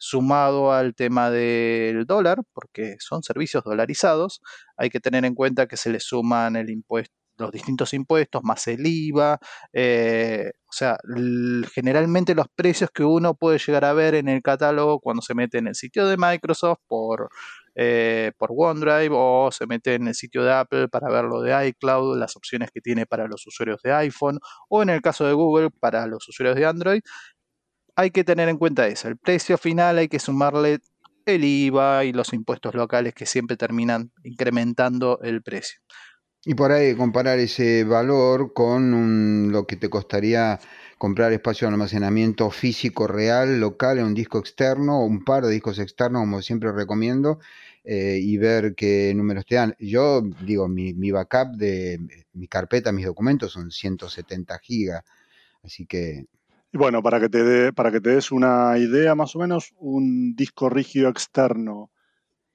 sumado 0.04 0.72
al 0.72 0.94
tema 0.94 1.30
del 1.30 2.04
dólar, 2.04 2.42
porque 2.52 2.96
son 2.98 3.22
servicios 3.22 3.64
dolarizados, 3.64 4.40
hay 4.76 4.90
que 4.90 5.00
tener 5.00 5.24
en 5.24 5.34
cuenta 5.34 5.66
que 5.66 5.76
se 5.78 5.90
le 5.90 6.00
suman 6.00 6.56
los 7.36 7.50
distintos 7.50 7.94
impuestos, 7.94 8.42
más 8.44 8.66
el 8.68 8.86
IVA, 8.86 9.38
eh, 9.72 10.52
o 10.68 10.72
sea, 10.72 10.98
generalmente 11.74 12.34
los 12.34 12.46
precios 12.54 12.90
que 12.92 13.02
uno 13.04 13.34
puede 13.34 13.58
llegar 13.58 13.84
a 13.84 13.92
ver 13.92 14.14
en 14.14 14.28
el 14.28 14.42
catálogo 14.42 15.00
cuando 15.00 15.22
se 15.22 15.34
mete 15.34 15.58
en 15.58 15.68
el 15.68 15.74
sitio 15.74 16.06
de 16.06 16.16
Microsoft 16.18 16.78
por 16.86 17.30
eh, 17.76 18.30
por 18.38 18.50
OneDrive 18.56 19.10
o 19.12 19.50
se 19.50 19.66
mete 19.66 19.94
en 19.94 20.06
el 20.06 20.14
sitio 20.14 20.44
de 20.44 20.52
Apple 20.52 20.88
para 20.88 21.08
ver 21.10 21.24
lo 21.24 21.40
de 21.40 21.68
iCloud, 21.68 22.16
las 22.18 22.36
opciones 22.36 22.70
que 22.70 22.80
tiene 22.80 23.04
para 23.04 23.26
los 23.26 23.44
usuarios 23.46 23.80
de 23.82 23.92
iPhone 23.92 24.38
o 24.68 24.82
en 24.82 24.90
el 24.90 25.02
caso 25.02 25.26
de 25.26 25.32
Google 25.32 25.70
para 25.70 26.06
los 26.06 26.28
usuarios 26.28 26.56
de 26.56 26.66
Android. 26.66 27.00
Hay 27.96 28.10
que 28.10 28.24
tener 28.24 28.48
en 28.48 28.58
cuenta 28.58 28.86
eso, 28.88 29.08
el 29.08 29.16
precio 29.16 29.56
final 29.56 29.98
hay 29.98 30.08
que 30.08 30.18
sumarle 30.18 30.80
el 31.26 31.44
IVA 31.44 32.04
y 32.04 32.12
los 32.12 32.32
impuestos 32.32 32.74
locales 32.74 33.14
que 33.14 33.26
siempre 33.26 33.56
terminan 33.56 34.10
incrementando 34.24 35.20
el 35.22 35.42
precio. 35.42 35.80
Y 36.46 36.54
por 36.54 36.72
ahí 36.72 36.94
comparar 36.94 37.38
ese 37.38 37.84
valor 37.84 38.52
con 38.52 39.50
lo 39.50 39.66
que 39.66 39.76
te 39.76 39.88
costaría 39.88 40.60
comprar 40.98 41.32
espacio 41.32 41.66
de 41.66 41.72
almacenamiento 41.72 42.50
físico 42.50 43.06
real, 43.06 43.60
local, 43.60 43.98
en 43.98 44.04
un 44.06 44.14
disco 44.14 44.38
externo 44.38 45.00
o 45.00 45.06
un 45.06 45.24
par 45.24 45.44
de 45.44 45.52
discos 45.52 45.78
externos, 45.78 46.20
como 46.20 46.42
siempre 46.42 46.70
recomiendo, 46.72 47.38
eh, 47.82 48.18
y 48.20 48.36
ver 48.36 48.74
qué 48.74 49.14
números 49.16 49.46
te 49.46 49.54
dan. 49.54 49.74
Yo 49.78 50.22
digo, 50.42 50.68
mi, 50.68 50.92
mi 50.92 51.10
backup 51.10 51.56
de 51.56 51.98
mi 52.34 52.46
carpeta, 52.46 52.92
mis 52.92 53.06
documentos 53.06 53.52
son 53.52 53.70
170 53.70 54.58
gigas, 54.58 55.02
así 55.62 55.86
que... 55.86 56.26
Y 56.74 56.76
bueno, 56.76 57.04
para 57.04 57.20
que, 57.20 57.28
te 57.28 57.44
dé 57.44 57.72
para 57.72 57.92
que 57.92 58.00
te 58.00 58.10
des 58.10 58.32
una 58.32 58.76
idea 58.78 59.14
más 59.14 59.36
o 59.36 59.38
menos, 59.38 59.72
un 59.76 60.34
disco 60.34 60.68
rígido 60.68 61.08
externo 61.08 61.92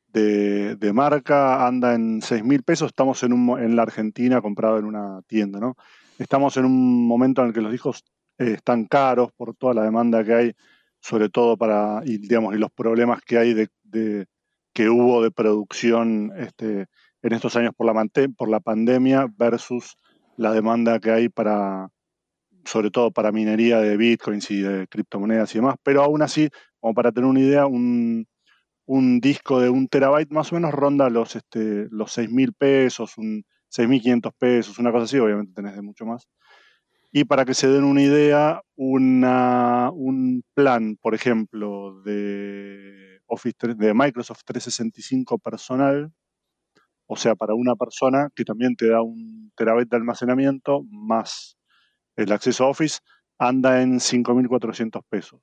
de, 0.08 0.76
de 0.76 0.92
marca 0.92 1.66
anda 1.66 1.96
en 1.96 2.22
6 2.22 2.44
mil 2.44 2.64
pesos. 2.64 2.88
Estamos 2.88 3.24
en, 3.24 3.32
un, 3.32 3.58
en 3.58 3.78
la 3.78 3.84
Argentina 3.84 4.42
comprado 4.42 4.78
en 4.78 4.84
una 4.84 5.22
tienda, 5.26 5.62
¿no? 5.62 5.78
Estamos 6.18 6.58
en 6.58 6.66
un 6.66 7.08
momento 7.08 7.42
en 7.42 7.48
el 7.48 7.54
que 7.54 7.62
los 7.62 7.72
discos 7.72 8.04
eh, 8.40 8.56
están 8.58 8.88
caros 8.88 9.32
por 9.32 9.56
toda 9.56 9.74
la 9.74 9.84
demanda 9.84 10.22
que 10.26 10.34
hay, 10.34 10.52
sobre 11.00 11.30
todo 11.30 11.56
para, 11.56 12.02
y, 12.04 12.18
digamos, 12.18 12.54
y 12.54 12.58
los 12.58 12.72
problemas 12.72 13.22
que 13.22 13.38
hay 13.38 13.54
de, 13.54 13.70
de 13.84 14.26
que 14.74 14.90
hubo 14.90 15.24
de 15.24 15.32
producción 15.32 16.34
este, 16.36 16.88
en 17.22 17.32
estos 17.32 17.56
años 17.56 17.72
por 17.74 17.86
la, 17.86 18.06
por 18.36 18.50
la 18.50 18.60
pandemia 18.60 19.28
versus 19.38 19.96
la 20.36 20.52
demanda 20.52 21.00
que 21.00 21.10
hay 21.12 21.30
para, 21.30 21.90
sobre 22.66 22.92
todo 22.92 23.12
para 23.12 23.32
minería 23.32 23.80
de 23.80 23.98
bitcoins 23.98 24.52
y 24.52 24.62
de 24.62 24.88
criptomonedas 24.88 25.54
y 25.54 25.60
demás, 25.60 25.76
pero 25.84 26.04
aún 26.04 26.22
así, 26.22 26.50
como 26.80 26.94
para 26.94 27.12
tener 27.12 27.30
una 27.30 27.40
idea, 27.40 27.66
un, 27.66 28.28
un 28.86 29.20
disco 29.20 29.60
de 29.60 29.70
un 29.70 29.88
terabyte 29.88 30.32
más 30.32 30.52
o 30.52 30.56
menos 30.56 30.74
ronda 30.74 31.10
los, 31.10 31.36
este, 31.36 31.88
los 31.92 32.12
6 32.12 32.32
mil 32.32 32.54
pesos, 32.54 33.18
un 33.18 33.44
6.500 33.72 34.32
pesos, 34.38 34.80
una 34.80 34.92
cosa 34.92 35.06
así, 35.06 35.20
obviamente 35.20 35.54
tenés 35.54 35.76
de 35.76 35.82
mucho 35.82 36.06
más. 36.06 36.28
Y 37.12 37.26
para 37.26 37.46
que 37.46 37.54
se 37.56 37.68
den 37.68 37.84
una 37.84 38.04
idea, 38.04 38.62
una, 38.76 39.90
un 39.92 40.44
plan, 40.54 40.96
por 41.02 41.16
ejemplo, 41.16 42.02
de, 42.04 43.20
Office 43.30 43.56
de 43.76 43.94
Microsoft 43.94 44.42
365 44.46 45.38
personal, 45.38 46.12
o 47.06 47.16
sea, 47.16 47.36
para 47.36 47.54
una 47.54 47.76
persona 47.76 48.30
que 48.36 48.44
también 48.44 48.76
te 48.76 48.90
da 48.90 49.02
un 49.02 49.52
terabyte 49.56 49.90
de 49.90 49.98
almacenamiento 49.98 50.84
más 50.90 51.59
el 52.24 52.32
acceso 52.32 52.66
a 52.66 52.70
Office, 52.70 53.00
anda 53.38 53.82
en 53.82 54.00
5.400 54.00 55.02
pesos. 55.10 55.40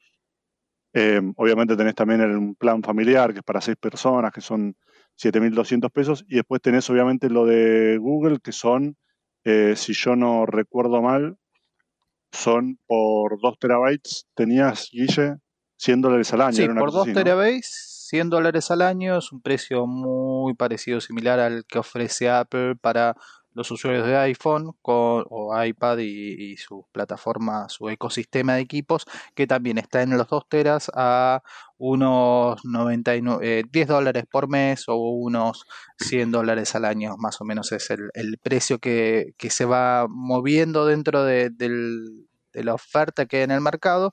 Eh, 0.92 1.20
obviamente 1.36 1.76
tenés 1.76 1.94
también 1.94 2.20
un 2.22 2.54
plan 2.54 2.82
familiar, 2.82 3.32
que 3.32 3.38
es 3.40 3.44
para 3.44 3.60
seis 3.60 3.76
personas, 3.76 4.32
que 4.32 4.40
son 4.40 4.76
7.200 5.16 5.90
pesos. 5.90 6.24
Y 6.28 6.36
después 6.36 6.60
tenés 6.60 6.88
obviamente 6.90 7.28
lo 7.30 7.46
de 7.46 7.98
Google, 7.98 8.38
que 8.40 8.52
son, 8.52 8.96
eh, 9.44 9.74
si 9.76 9.92
yo 9.94 10.16
no 10.16 10.46
recuerdo 10.46 11.02
mal, 11.02 11.36
son 12.32 12.78
por 12.86 13.40
2 13.40 13.58
terabytes, 13.58 14.26
tenías, 14.34 14.88
Guille, 14.92 15.36
100 15.78 16.00
dólares 16.00 16.32
al 16.32 16.42
año. 16.42 16.56
Sí, 16.56 16.68
por 16.68 16.92
2 16.92 17.12
terabytes, 17.12 18.06
100 18.08 18.30
dólares 18.30 18.70
al 18.70 18.82
año, 18.82 19.18
es 19.18 19.32
un 19.32 19.40
precio 19.40 19.86
muy 19.86 20.54
parecido, 20.54 21.00
similar 21.00 21.40
al 21.40 21.64
que 21.66 21.78
ofrece 21.78 22.28
Apple 22.28 22.76
para 22.76 23.14
los 23.56 23.70
usuarios 23.70 24.06
de 24.06 24.16
iPhone 24.18 24.76
o 24.82 25.64
iPad 25.64 25.98
y, 25.98 26.56
su 26.58 26.86
plataforma, 26.92 27.68
su 27.70 27.88
ecosistema 27.88 28.54
de 28.54 28.60
equipos, 28.60 29.06
que 29.34 29.46
también 29.46 29.78
está 29.78 30.02
en 30.02 30.10
los 30.10 30.28
2 30.28 30.44
teras 30.48 30.90
a 30.94 31.42
unos 31.78 32.62
99, 32.66 33.64
10 33.72 33.88
eh, 33.88 33.88
dólares 33.90 34.24
por 34.30 34.46
mes 34.48 34.84
o 34.88 34.96
unos 34.96 35.64
100 35.98 36.32
dólares 36.32 36.74
al 36.74 36.84
año, 36.84 37.16
más 37.16 37.40
o 37.40 37.44
menos 37.44 37.72
es 37.72 37.88
el, 37.90 38.38
precio 38.42 38.78
que, 38.78 39.32
se 39.48 39.64
va 39.64 40.06
moviendo 40.06 40.84
dentro 40.84 41.24
de, 41.24 41.50
la 42.52 42.74
oferta 42.74 43.24
que 43.24 43.38
hay 43.38 43.42
en 43.44 43.52
el 43.52 43.62
mercado 43.62 44.12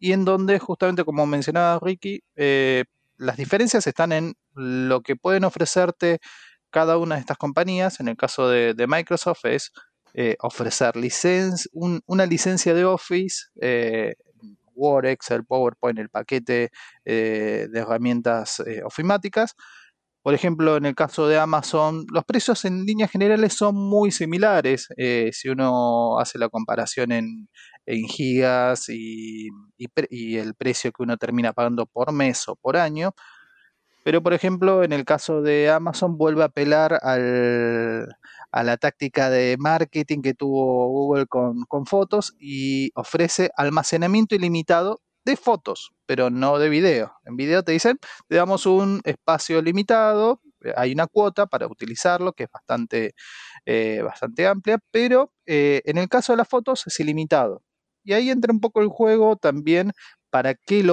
y 0.00 0.12
en 0.12 0.24
donde 0.24 0.58
justamente 0.58 1.04
como 1.04 1.26
mencionaba 1.26 1.78
Ricky, 1.80 2.22
eh, 2.34 2.84
las 3.16 3.36
diferencias 3.36 3.86
están 3.86 4.12
en 4.12 4.34
lo 4.54 5.02
que 5.02 5.14
pueden 5.14 5.44
ofrecerte 5.44 6.18
cada 6.70 6.98
una 6.98 7.16
de 7.16 7.20
estas 7.20 7.36
compañías, 7.36 8.00
en 8.00 8.08
el 8.08 8.16
caso 8.16 8.48
de, 8.48 8.86
Microsoft, 8.88 9.44
es 9.44 9.72
eh, 10.14 10.36
ofrecer 10.40 10.94
una 11.72 12.26
licencia 12.26 12.74
de 12.74 12.84
Office, 12.84 13.46
eh, 13.60 14.14
Word, 14.74 15.06
Excel, 15.06 15.44
PowerPoint, 15.44 15.98
el 15.98 16.08
paquete 16.08 16.70
eh, 17.04 17.66
de 17.70 17.80
herramientas 17.80 18.62
ofimáticas. 18.84 19.54
Por 20.22 20.34
ejemplo, 20.34 20.76
en 20.76 20.86
el 20.86 20.94
caso 20.94 21.28
de 21.28 21.38
Amazon, 21.38 22.04
los 22.12 22.24
precios 22.24 22.64
en 22.66 22.84
líneas 22.84 23.10
generales 23.10 23.54
son 23.54 23.74
muy 23.76 24.10
similares. 24.10 24.88
si 25.32 25.48
uno 25.48 26.18
hace 26.18 26.38
la 26.38 26.48
comparación 26.48 27.12
en, 27.12 27.48
gigas 28.08 28.88
y, 28.88 29.48
el 30.36 30.54
precio 30.54 30.92
que 30.92 31.02
uno 31.02 31.16
termina 31.16 31.52
pagando 31.52 31.86
por 31.86 32.12
mes 32.12 32.48
o 32.48 32.56
por 32.56 32.76
año, 32.76 33.12
pero, 34.02 34.22
por 34.22 34.32
ejemplo, 34.32 34.82
en 34.82 34.92
el 34.92 35.04
caso 35.04 35.42
de 35.42 35.70
Amazon 35.70 36.16
vuelve 36.16 36.42
a 36.42 36.46
apelar 36.46 36.98
al, 37.02 38.08
a 38.52 38.62
la 38.62 38.76
táctica 38.76 39.30
de 39.30 39.56
marketing 39.58 40.22
que 40.22 40.34
tuvo 40.34 40.88
Google 40.88 41.26
con, 41.26 41.86
fotos 41.86 42.34
y 42.38 42.90
ofrece 42.94 43.50
almacenamiento 43.56 44.34
ilimitado 44.34 45.00
de 45.24 45.36
fotos, 45.36 45.92
pero 46.06 46.30
no 46.30 46.58
de 46.58 46.68
video. 46.68 47.12
En 47.24 47.36
video 47.36 47.62
te 47.62 47.72
dicen, 47.72 47.98
te 48.28 48.36
damos 48.36 48.66
un 48.66 49.00
espacio 49.04 49.62
limitado, 49.62 50.40
eh, 50.62 50.72
hay 50.76 50.92
una 50.92 51.06
cuota 51.06 51.46
para 51.46 51.66
utilizarlo 51.66 52.32
que 52.32 52.44
es 52.44 52.50
bastante, 52.50 53.14
eh, 53.66 54.00
bastante 54.02 54.46
amplia, 54.46 54.78
pero 54.90 55.32
eh, 55.46 55.82
en 55.84 55.98
el 55.98 56.08
caso 56.08 56.32
de 56.32 56.38
las 56.38 56.48
fotos 56.48 56.86
es 56.86 57.00
ilimitado. 57.00 57.62
Y 58.02 58.14
ahí 58.14 58.30
entra 58.30 58.52
un 58.52 58.60
poco 58.60 58.80
el 58.80 58.88
juego 58.88 59.36
también 59.36 59.92
para 60.30 60.54
qué, 60.54 60.84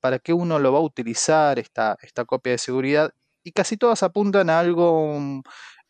para 0.00 0.18
qué 0.18 0.32
uno 0.32 0.58
lo 0.58 0.72
va 0.72 0.78
a 0.78 0.82
utilizar 0.82 1.58
esta, 1.58 1.96
esta 2.02 2.24
copia 2.24 2.52
de 2.52 2.58
seguridad 2.58 3.12
y 3.44 3.52
casi 3.52 3.76
todas 3.76 4.02
apuntan 4.02 4.50
a 4.50 4.60
algo, 4.60 5.18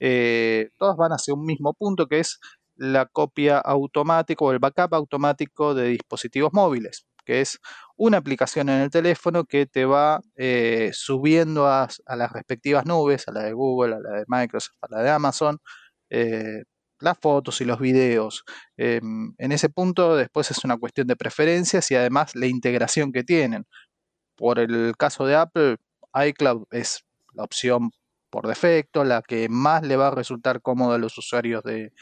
eh, 0.00 0.70
todas 0.78 0.96
van 0.96 1.12
hacia 1.12 1.34
un 1.34 1.44
mismo 1.44 1.74
punto 1.74 2.06
que 2.06 2.20
es 2.20 2.40
la 2.76 3.06
copia 3.06 3.58
automática 3.58 4.44
o 4.44 4.52
el 4.52 4.58
backup 4.58 4.94
automático 4.94 5.74
de 5.74 5.88
dispositivos 5.88 6.52
móviles, 6.52 7.06
que 7.24 7.40
es 7.40 7.58
una 7.96 8.18
aplicación 8.18 8.68
en 8.68 8.80
el 8.82 8.90
teléfono 8.90 9.44
que 9.44 9.66
te 9.66 9.84
va 9.84 10.20
eh, 10.36 10.90
subiendo 10.94 11.66
a, 11.68 11.88
las 12.06 12.32
respectivas 12.32 12.86
nubes, 12.86 13.28
a 13.28 13.32
la 13.32 13.42
de 13.44 13.52
Google, 13.52 13.96
a 13.96 14.00
la 14.00 14.10
de 14.18 14.24
Microsoft, 14.28 14.76
a 14.82 14.86
la 14.90 15.02
de 15.02 15.10
Amazon, 15.10 15.58
eh, 16.10 16.64
las 17.02 17.18
fotos 17.18 17.60
y 17.60 17.64
los 17.64 17.78
videos. 17.80 18.44
Em, 18.76 19.34
en 19.38 19.52
ese 19.52 19.68
punto 19.68 20.16
después 20.16 20.50
es 20.50 20.64
una 20.64 20.76
cuestión 20.78 21.06
de 21.06 21.16
preferencias 21.16 21.90
y 21.90 21.96
además 21.96 22.34
la 22.34 22.46
integración 22.46 23.12
que 23.12 23.24
tienen. 23.24 23.66
Por 24.36 24.58
el 24.58 24.94
caso 24.96 25.26
de 25.26 25.36
Apple, 25.36 25.76
iCloud 26.14 26.66
es 26.70 27.04
la 27.34 27.44
opción 27.44 27.90
por 28.30 28.46
defecto, 28.46 29.04
la 29.04 29.22
que 29.22 29.48
más 29.48 29.82
le 29.82 29.96
va 29.96 30.08
a 30.08 30.10
resultar 30.12 30.62
cómoda 30.62 30.96
a 30.96 30.98
los 30.98 31.18
usuarios 31.18 31.62
de, 31.64 31.92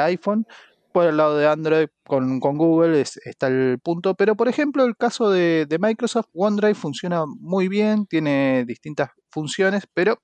iPhone. 0.00 0.46
Por 0.92 1.06
el 1.06 1.18
lado 1.18 1.36
de 1.36 1.46
Android, 1.46 1.88
con, 2.04 2.40
Google 2.40 3.00
está 3.00 3.48
el 3.48 3.78
punto. 3.82 4.14
Pero, 4.14 4.36
por 4.36 4.48
ejemplo, 4.48 4.84
el 4.84 4.96
caso 4.96 5.30
de, 5.30 5.66
de 5.68 5.78
Microsoft, 5.78 6.28
OneDrive 6.32 6.74
funciona 6.74 7.24
muy 7.26 7.68
bien, 7.68 8.06
tiene 8.06 8.64
distintas 8.66 9.10
funciones, 9.30 9.84
pero 9.92 10.18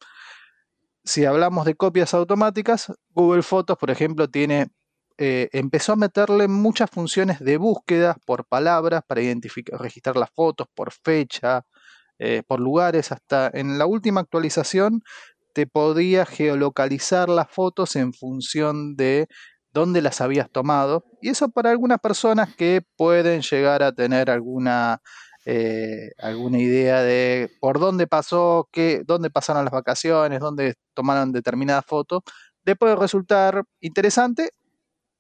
si 1.05 1.25
hablamos 1.25 1.67
de 1.67 1.75
copias 1.75 2.15
automáticas, 2.15 2.93
Google 3.11 3.43
Fotos, 3.43 3.77
por 3.79 3.91
ejemplo, 3.91 4.29
tiene 4.29 4.69
eh, 5.17 5.49
empezó 5.53 5.93
a 5.93 5.97
meterle 5.97 6.49
muchas 6.49 6.91
funciones 6.91 7.39
de 7.39 7.57
búsqueda 7.57 8.17
por 8.27 8.47
palabras 8.47 9.03
para 9.07 9.23
identificar, 9.23 9.81
registrar 9.81 10.17
las 10.17 10.31
fotos 10.31 10.67
por 10.75 10.93
fecha, 10.93 11.63
eh, 12.19 12.43
por 12.47 12.61
lugares. 12.61 13.13
Hasta 13.13 13.51
en 13.55 13.79
la 13.79 13.87
última 13.87 14.21
actualización 14.21 15.03
te 15.53 15.67
podía 15.69 16.27
geolocalizar 16.27 17.29
las 17.29 17.49
fotos 17.51 17.95
en 17.97 18.13
función 18.13 18.97
de 18.97 19.29
dónde 19.73 20.03
las 20.03 20.21
habías 20.21 20.51
tomado. 20.51 21.05
Y 21.23 21.31
eso 21.31 21.49
para 21.49 21.71
algunas 21.71 22.01
personas 22.01 22.55
que 22.57 22.83
pueden 22.97 23.43
llegar 23.43 23.85
a 23.85 23.93
tener 23.93 24.31
alguna 24.31 25.01
eh, 25.47 26.13
alguna 26.19 26.59
idea 26.59 27.03
de 27.03 27.51
por 27.61 27.79
dónde 27.79 28.07
pasó, 28.07 28.69
qué, 28.73 29.03
dónde 29.07 29.31
pasaron 29.31 29.65
las 29.65 29.73
vacaciones, 29.73 30.41
dónde 30.41 30.75
tomaron 30.95 31.33
determinada 31.33 31.83
foto, 31.83 32.23
le 32.65 32.77
puede 32.77 32.97
resultar 32.97 33.63
interesante, 33.81 34.51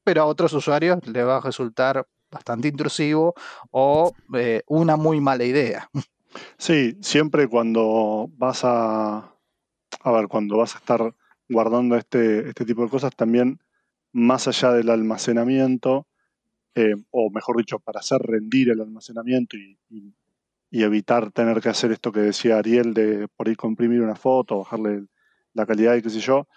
pero 0.02 0.23
a 0.23 0.26
otros 0.26 0.52
usuarios 0.52 1.07
le 1.07 1.25
va 1.25 1.37
a 1.37 1.40
resultar 1.40 2.07
bastante 2.31 2.69
intrusivo 2.69 3.35
o 3.71 4.12
eh, 4.35 4.62
una 4.66 4.97
muy 4.97 5.21
mala 5.21 5.45
idea. 5.45 5.88
Sí, 6.59 6.99
siempre 7.00 7.47
cuando 7.47 8.28
vas 8.37 8.64
a, 8.64 9.19
a 10.00 10.12
ver, 10.12 10.26
cuando 10.26 10.57
vas 10.57 10.75
a 10.75 10.78
estar 10.78 11.14
guardando 11.49 11.95
este, 11.95 12.49
este 12.49 12.64
tipo 12.64 12.83
de 12.83 12.88
cosas, 12.88 13.14
también 13.14 13.61
más 14.12 14.49
allá 14.49 14.73
del 14.73 14.90
almacenamiento, 14.90 16.09
eh, 16.75 16.95
o 17.11 17.31
mejor 17.31 17.57
dicho, 17.59 17.78
para 17.78 18.00
hacer 18.00 18.21
rendir 18.21 18.71
el 18.71 18.81
almacenamiento 18.81 19.57
y, 19.57 19.78
evitar 20.71 21.31
tener 21.31 21.61
que 21.61 21.69
hacer 21.69 21.93
esto 21.93 22.11
que 22.11 22.19
decía 22.19 22.59
Ariel 22.59 22.95
de 22.95 23.28
por 23.37 23.47
ir 23.47 23.57
comprimir 23.57 24.00
una 24.00 24.16
foto, 24.16 24.59
bajarle 24.59 25.04
la 25.52 25.66
calidad 25.66 25.95
y 25.95 26.02
qué 26.02 26.11
sé 26.11 26.19
yo, 26.19 26.49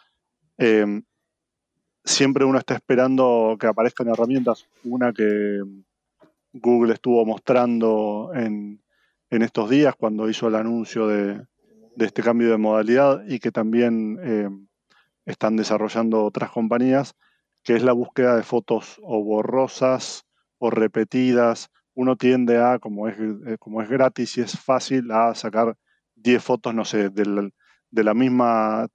em, 0.58 1.04
siempre 2.04 2.44
uno 2.44 2.58
está 2.58 2.74
esperando 2.74 3.56
que 3.60 3.68
aparezcan 3.68 4.08
herramientas. 4.08 4.66
Una 4.84 5.14
que 5.14 5.62
Google 6.52 6.96
estuvo 6.96 7.24
mostrando 7.28 8.32
en, 8.34 8.82
estos 9.30 9.70
días 9.70 9.94
cuando 9.96 10.28
hizo 10.28 10.48
el 10.48 10.56
anuncio 10.56 11.06
de, 11.08 11.46
de 11.96 12.06
este 12.06 12.24
cambio 12.24 12.50
de 12.50 12.58
modalidad 12.58 13.24
y 13.28 13.40
que 13.40 13.52
también 13.52 14.20
eh, 14.24 14.50
están 15.26 15.58
desarrollando 15.58 16.24
otras 16.24 16.52
compañías, 16.52 17.16
que 17.68 17.76
es 17.76 17.84
la 17.84 17.92
búsqueda 17.92 18.38
de 18.38 18.44
fotos 18.44 18.98
o 19.04 19.22
borrosas 19.22 20.24
o 20.58 20.70
repetidas. 20.70 21.70
Uno 21.96 22.16
tiende 22.16 22.60
a, 22.64 22.80
como 22.80 23.10
es, 23.10 23.18
eh, 23.20 23.58
como 23.60 23.82
es 23.82 23.90
gratis 23.90 24.38
y 24.38 24.42
es 24.42 24.58
fácil, 24.58 25.12
a 25.12 25.36
sacar 25.36 25.76
10 26.16 26.42
fotos, 26.42 26.74
no 26.74 26.86
sé, 26.86 27.10
del, 27.10 27.52
de 27.92 28.04
la 28.06 28.14
misma 28.14 28.88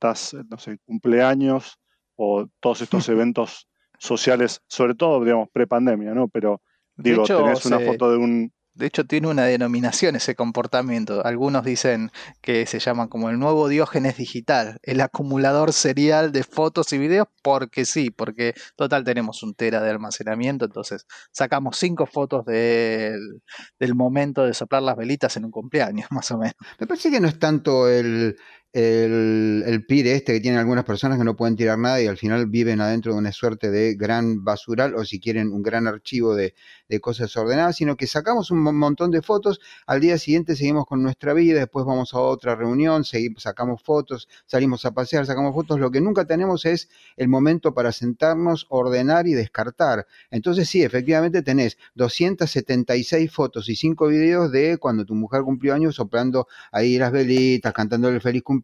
no 0.49 0.57
sé, 0.57 0.79
cumpleaños 0.87 1.79
o 2.17 2.47
todos 2.61 2.81
estos 2.81 3.07
eventos 3.11 3.69
sociales, 3.99 4.62
sobre 4.69 4.95
todo, 4.95 5.23
digamos, 5.23 5.50
pre-pandemia, 5.52 6.14
¿no? 6.14 6.29
Pero 6.29 6.62
digo, 6.97 7.25
tenés 7.25 7.67
una 7.67 7.79
foto 7.79 8.11
de 8.11 8.17
un, 8.17 8.55
de 8.75 8.87
hecho, 8.87 9.05
tiene 9.05 9.29
una 9.29 9.45
denominación 9.45 10.17
ese 10.17 10.35
comportamiento. 10.35 11.25
Algunos 11.25 11.64
dicen 11.64 12.11
que 12.41 12.64
se 12.67 12.79
llama 12.79 13.09
como 13.09 13.29
el 13.29 13.38
nuevo 13.38 13.69
diógenes 13.69 14.17
digital, 14.17 14.79
el 14.83 15.00
acumulador 15.02 15.73
serial 15.75 16.33
de 16.33 16.43
fotos 16.43 16.93
y 16.93 16.99
videos, 16.99 17.29
porque 17.43 17.85
sí, 17.85 18.11
porque 18.11 18.55
total 18.76 19.05
tenemos 19.05 19.43
un 19.43 19.55
tera 19.55 19.83
de 19.83 19.91
almacenamiento, 19.91 20.64
entonces 20.64 21.07
sacamos 21.33 21.76
cinco 21.76 22.07
fotos 22.07 22.47
del, 22.47 23.43
del 23.79 23.95
momento 23.95 24.45
de 24.45 24.55
soplar 24.55 24.83
las 24.83 24.97
velitas 24.97 25.37
en 25.37 25.45
un 25.45 25.50
cumpleaños, 25.50 26.07
más 26.11 26.31
o 26.31 26.38
menos. 26.38 26.55
Me 26.79 26.87
parece 26.87 27.11
que 27.11 27.21
no 27.21 27.29
es 27.29 27.38
tanto 27.38 27.88
el, 27.88 28.37
el, 28.73 29.64
el 29.67 29.85
PIR 29.85 30.07
este 30.07 30.33
que 30.33 30.41
tienen 30.41 30.59
algunas 30.59 30.85
personas 30.85 31.19
que 31.19 31.25
no 31.25 31.37
pueden 31.37 31.57
tirar 31.57 31.79
nada 31.79 32.00
y 32.00 32.07
al 32.07 32.17
final 32.17 32.47
viven 32.47 32.81
adentro 32.81 33.12
de 33.12 33.19
una 33.19 33.33
suerte 33.33 33.71
de 33.71 33.95
gran 33.95 34.45
basural 34.45 34.95
o 34.95 35.05
si 35.05 35.21
quieren 35.21 35.52
un 35.52 35.62
gran 35.62 35.87
archivo 35.87 36.35
de, 36.35 36.55
de 36.88 37.00
cosas 37.00 37.37
ordenadas, 37.37 37.76
sino 37.76 37.97
que 37.97 38.07
sacamos 38.07 38.50
un 38.50 38.62
montón 38.62 39.11
de 39.11 39.23
fotos, 39.23 39.61
al 39.87 40.00
día 40.00 40.19
siguiente 40.19 40.57
seguimos 40.57 40.85
con 40.87 41.02
nuestra 41.02 41.33
vida, 41.33 41.59
después 41.59 41.85
vamos 41.87 42.14
a 42.14 42.19
otra 42.19 42.55
reunión, 42.55 43.05
seguimos, 43.05 43.43
sacamos 43.43 43.83
fotos, 43.83 44.29
salimos 44.47 44.85
a 44.85 44.93
pasear, 44.93 45.26
sacamos 45.26 45.55
fotos, 45.55 45.81
lo 45.81 45.91
que 45.91 46.00
nunca 46.00 46.26
tenemos 46.26 46.64
es 46.67 46.88
el 47.17 47.29
momento 47.29 47.75
para 47.75 47.93
sentarnos, 47.93 48.67
ordenar 48.69 49.26
y 49.26 49.33
descartar. 49.33 50.07
Entonces 50.31 50.69
sí, 50.69 50.83
efectivamente 50.83 51.43
tenés 51.43 51.79
276 51.95 53.31
fotos 53.33 53.69
y 53.69 53.76
5 53.76 54.09
videos 54.09 54.52
de 54.52 54.79
cuando 54.79 55.05
tu 55.05 55.14
mujer 55.14 55.43
cumplió 55.43 55.75
años 55.75 55.95
soplando 55.95 56.47
ahí 56.71 56.99
las 56.99 57.12
velitas, 57.12 57.73
cantando 57.73 58.09
el 58.09 58.21
feliz 58.21 58.43
cumpleaños, 58.43 58.62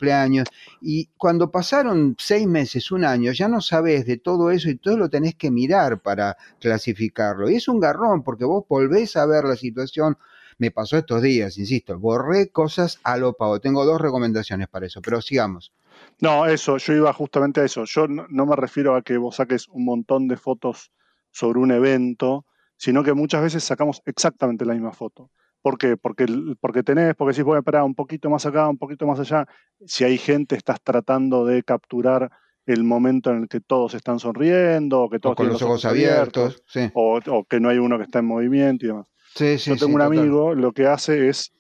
Y 0.80 1.08
cuando 1.16 1.50
pasaron 1.50 2.16
seis 2.18 2.46
meses, 2.46 2.90
un 2.90 3.04
año, 3.04 3.32
ya 3.32 3.48
no 3.48 3.60
sabes 3.60 4.06
de 4.06 4.16
todo 4.16 4.50
eso 4.50 4.70
y 4.70 4.76
todo 4.76 4.96
lo 4.96 5.08
tenés 5.08 5.34
que 5.34 5.50
mirar 5.50 6.00
para 6.00 6.36
clasificarlo. 6.60 7.50
Y 7.50 7.56
es 7.56 7.68
un 7.68 7.80
garrón 7.80 8.22
porque 8.22 8.44
vos 8.44 8.64
volvés 8.68 9.16
a 9.16 9.26
ver 9.26 9.44
la 9.44 9.56
situación. 9.56 10.16
Me 10.58 10.70
pasó 10.70 10.98
estos 10.98 11.22
días, 11.22 11.56
insisto, 11.56 11.98
borré 11.98 12.48
cosas 12.48 12.98
a 13.04 13.16
lo 13.16 13.34
pago. 13.34 13.60
Tengo 13.60 13.84
dos 13.84 14.00
recomendaciones 14.00 14.68
para 14.68 14.86
eso, 14.86 15.00
pero 15.00 15.20
sigamos. 15.20 15.72
No, 16.20 16.46
eso, 16.46 16.78
yo 16.78 16.94
iba 16.94 17.12
justamente 17.12 17.60
a 17.60 17.64
eso. 17.64 17.84
Yo 17.84 18.08
no 18.08 18.46
me 18.46 18.56
refiero 18.56 18.96
a 18.96 19.02
que 19.02 19.18
vos 19.18 19.36
saques 19.36 19.68
un 19.68 19.84
montón 19.84 20.26
de 20.26 20.36
fotos 20.36 20.90
sobre 21.30 21.60
un 21.60 21.70
evento, 21.70 22.44
sino 22.76 23.04
que 23.04 23.12
muchas 23.12 23.42
veces 23.42 23.62
sacamos 23.62 24.02
exactamente 24.04 24.64
la 24.64 24.74
misma 24.74 24.92
foto. 24.92 25.30
¿Por 25.62 25.76
qué? 25.76 25.96
Porque, 25.96 26.26
porque 26.60 26.82
tenés, 26.82 27.14
porque 27.14 27.34
si 27.34 27.42
voy 27.42 27.56
a 27.56 27.58
esperar 27.58 27.82
un 27.82 27.94
poquito 27.94 28.30
más 28.30 28.46
acá, 28.46 28.68
un 28.68 28.78
poquito 28.78 29.06
más 29.06 29.18
allá. 29.20 29.46
Si 29.84 30.04
hay 30.04 30.18
gente, 30.18 30.56
estás 30.56 30.80
tratando 30.82 31.44
de 31.44 31.62
capturar 31.62 32.30
el 32.66 32.84
momento 32.84 33.30
en 33.30 33.42
el 33.42 33.48
que 33.48 33.60
todos 33.60 33.94
están 33.94 34.18
sonriendo, 34.18 35.02
o 35.02 35.10
que 35.10 35.18
todos 35.18 35.36
con 35.36 35.48
los 35.48 35.62
ojos 35.62 35.84
abiertos, 35.84 36.62
o, 36.92 37.44
que 37.48 37.60
no 37.60 37.70
hay 37.70 37.78
uno 37.78 37.96
que 37.96 38.04
está 38.04 38.18
en 38.18 38.26
movimiento 38.26 38.84
y 38.84 38.88
demás. 38.88 39.10
Yo 39.36 39.76
tengo 39.76 39.94
un 39.94 40.02
amigo, 40.02 40.54
lo 40.54 40.72
que 40.72 40.86
hace 40.86 41.28
es, 41.28 41.52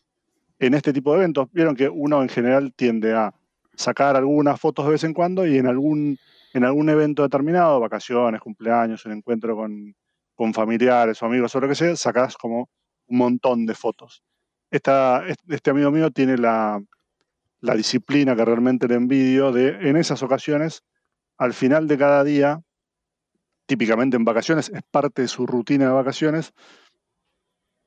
en 0.58 0.74
este 0.74 0.92
tipo 0.92 1.12
de 1.12 1.18
eventos, 1.18 1.48
vieron 1.52 1.74
que 1.74 1.88
uno 1.88 2.22
en 2.22 2.28
general 2.28 2.72
tiende 2.74 3.14
a 3.14 3.32
sacar 3.74 4.16
algunas 4.16 4.60
fotos 4.60 4.84
de 4.84 4.92
vez 4.92 5.04
en 5.04 5.14
cuando 5.14 5.46
y 5.46 5.56
en 5.56 5.66
algún, 5.66 6.18
en 6.52 6.64
algún 6.64 6.88
evento 6.88 7.22
determinado, 7.22 7.80
vacaciones, 7.80 8.40
cumpleaños, 8.40 9.06
un 9.06 9.12
encuentro 9.12 9.56
con, 9.56 9.94
con 10.34 10.52
familiares 10.52 11.22
o 11.22 11.26
amigos 11.26 11.54
o 11.54 11.60
lo 11.60 11.68
que 11.68 11.74
sea, 11.74 11.96
sacás 11.96 12.36
como 12.36 12.68
un 13.08 13.18
montón 13.18 13.66
de 13.66 13.74
fotos. 13.74 14.22
este 14.70 15.70
amigo 15.70 15.90
mío 15.90 16.10
tiene 16.10 16.36
la, 16.36 16.80
disciplina 17.60 18.36
que 18.36 18.44
realmente 18.44 18.86
le 18.86 18.94
envidio 18.94 19.52
de, 19.52 19.88
en 19.88 19.96
esas 19.96 20.22
ocasiones, 20.22 20.84
al 21.36 21.52
final 21.52 21.88
de 21.88 21.98
cada 21.98 22.22
día, 22.24 22.60
típicamente 23.66 24.16
en 24.16 24.24
vacaciones, 24.24 24.70
es 24.70 24.82
parte 24.90 25.22
de 25.22 25.28
su 25.28 25.46
rutina 25.46 25.86
de 25.86 25.92
vacaciones, 25.92 26.52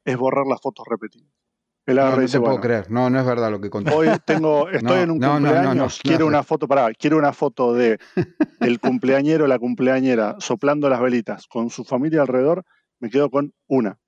es 0.03 0.17
borrar 0.17 0.47
las 0.47 0.59
fotos 0.61 0.85
repetidas. 0.89 1.29
no, 1.87 2.15
no 2.15 2.43
puedo 2.43 2.61
creer, 2.61 2.91
no, 2.91 3.09
no 3.09 3.19
es 3.19 3.25
verdad 3.25 3.51
lo 3.51 3.61
que 3.61 3.69
conté. 3.69 3.93
Hoy 3.93 4.09
tengo, 4.25 4.69
estoy 4.69 5.01
en 5.01 5.11
un 5.11 5.19
cumpleaños, 5.19 5.99
quiero 6.03 6.25
una 6.25 6.43
foto, 6.43 6.67
pará, 6.67 6.91
quiero 6.93 7.17
una 7.17 7.33
foto 7.33 7.73
de 7.73 7.99
el 8.59 8.79
cumpleañero 8.79 9.45
o 9.45 9.47
la 9.47 9.59
cumpleañera 9.59 10.35
soplando 10.39 10.89
las 10.89 11.01
velitas 11.01 11.47
con 11.47 11.69
su 11.69 11.83
familia 11.83 12.21
alrededor, 12.21 12.63
me 12.99 13.09
quedo 13.09 13.29
con 13.29 13.53
una 13.67 13.99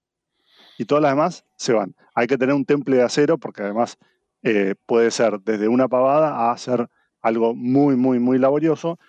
y 0.77 0.85
todas 0.85 1.01
las 1.01 1.11
demás 1.11 1.45
se 1.55 1.73
van. 1.73 1.95
Hay 2.15 2.27
que 2.27 2.37
tener 2.37 2.55
un 2.55 2.65
temple 2.65 2.97
de 2.97 3.03
acero 3.03 3.37
porque 3.37 3.63
además 3.63 3.97
eh, 4.41 4.75
puede 4.85 5.11
ser 5.11 5.39
desde 5.41 5.67
una 5.67 5.87
pavada 5.87 6.29
a 6.35 6.51
hacer 6.51 6.89
algo 7.21 7.55
muy, 7.55 7.95
muy, 7.95 8.19
muy 8.19 8.37
laborioso. 8.37 8.99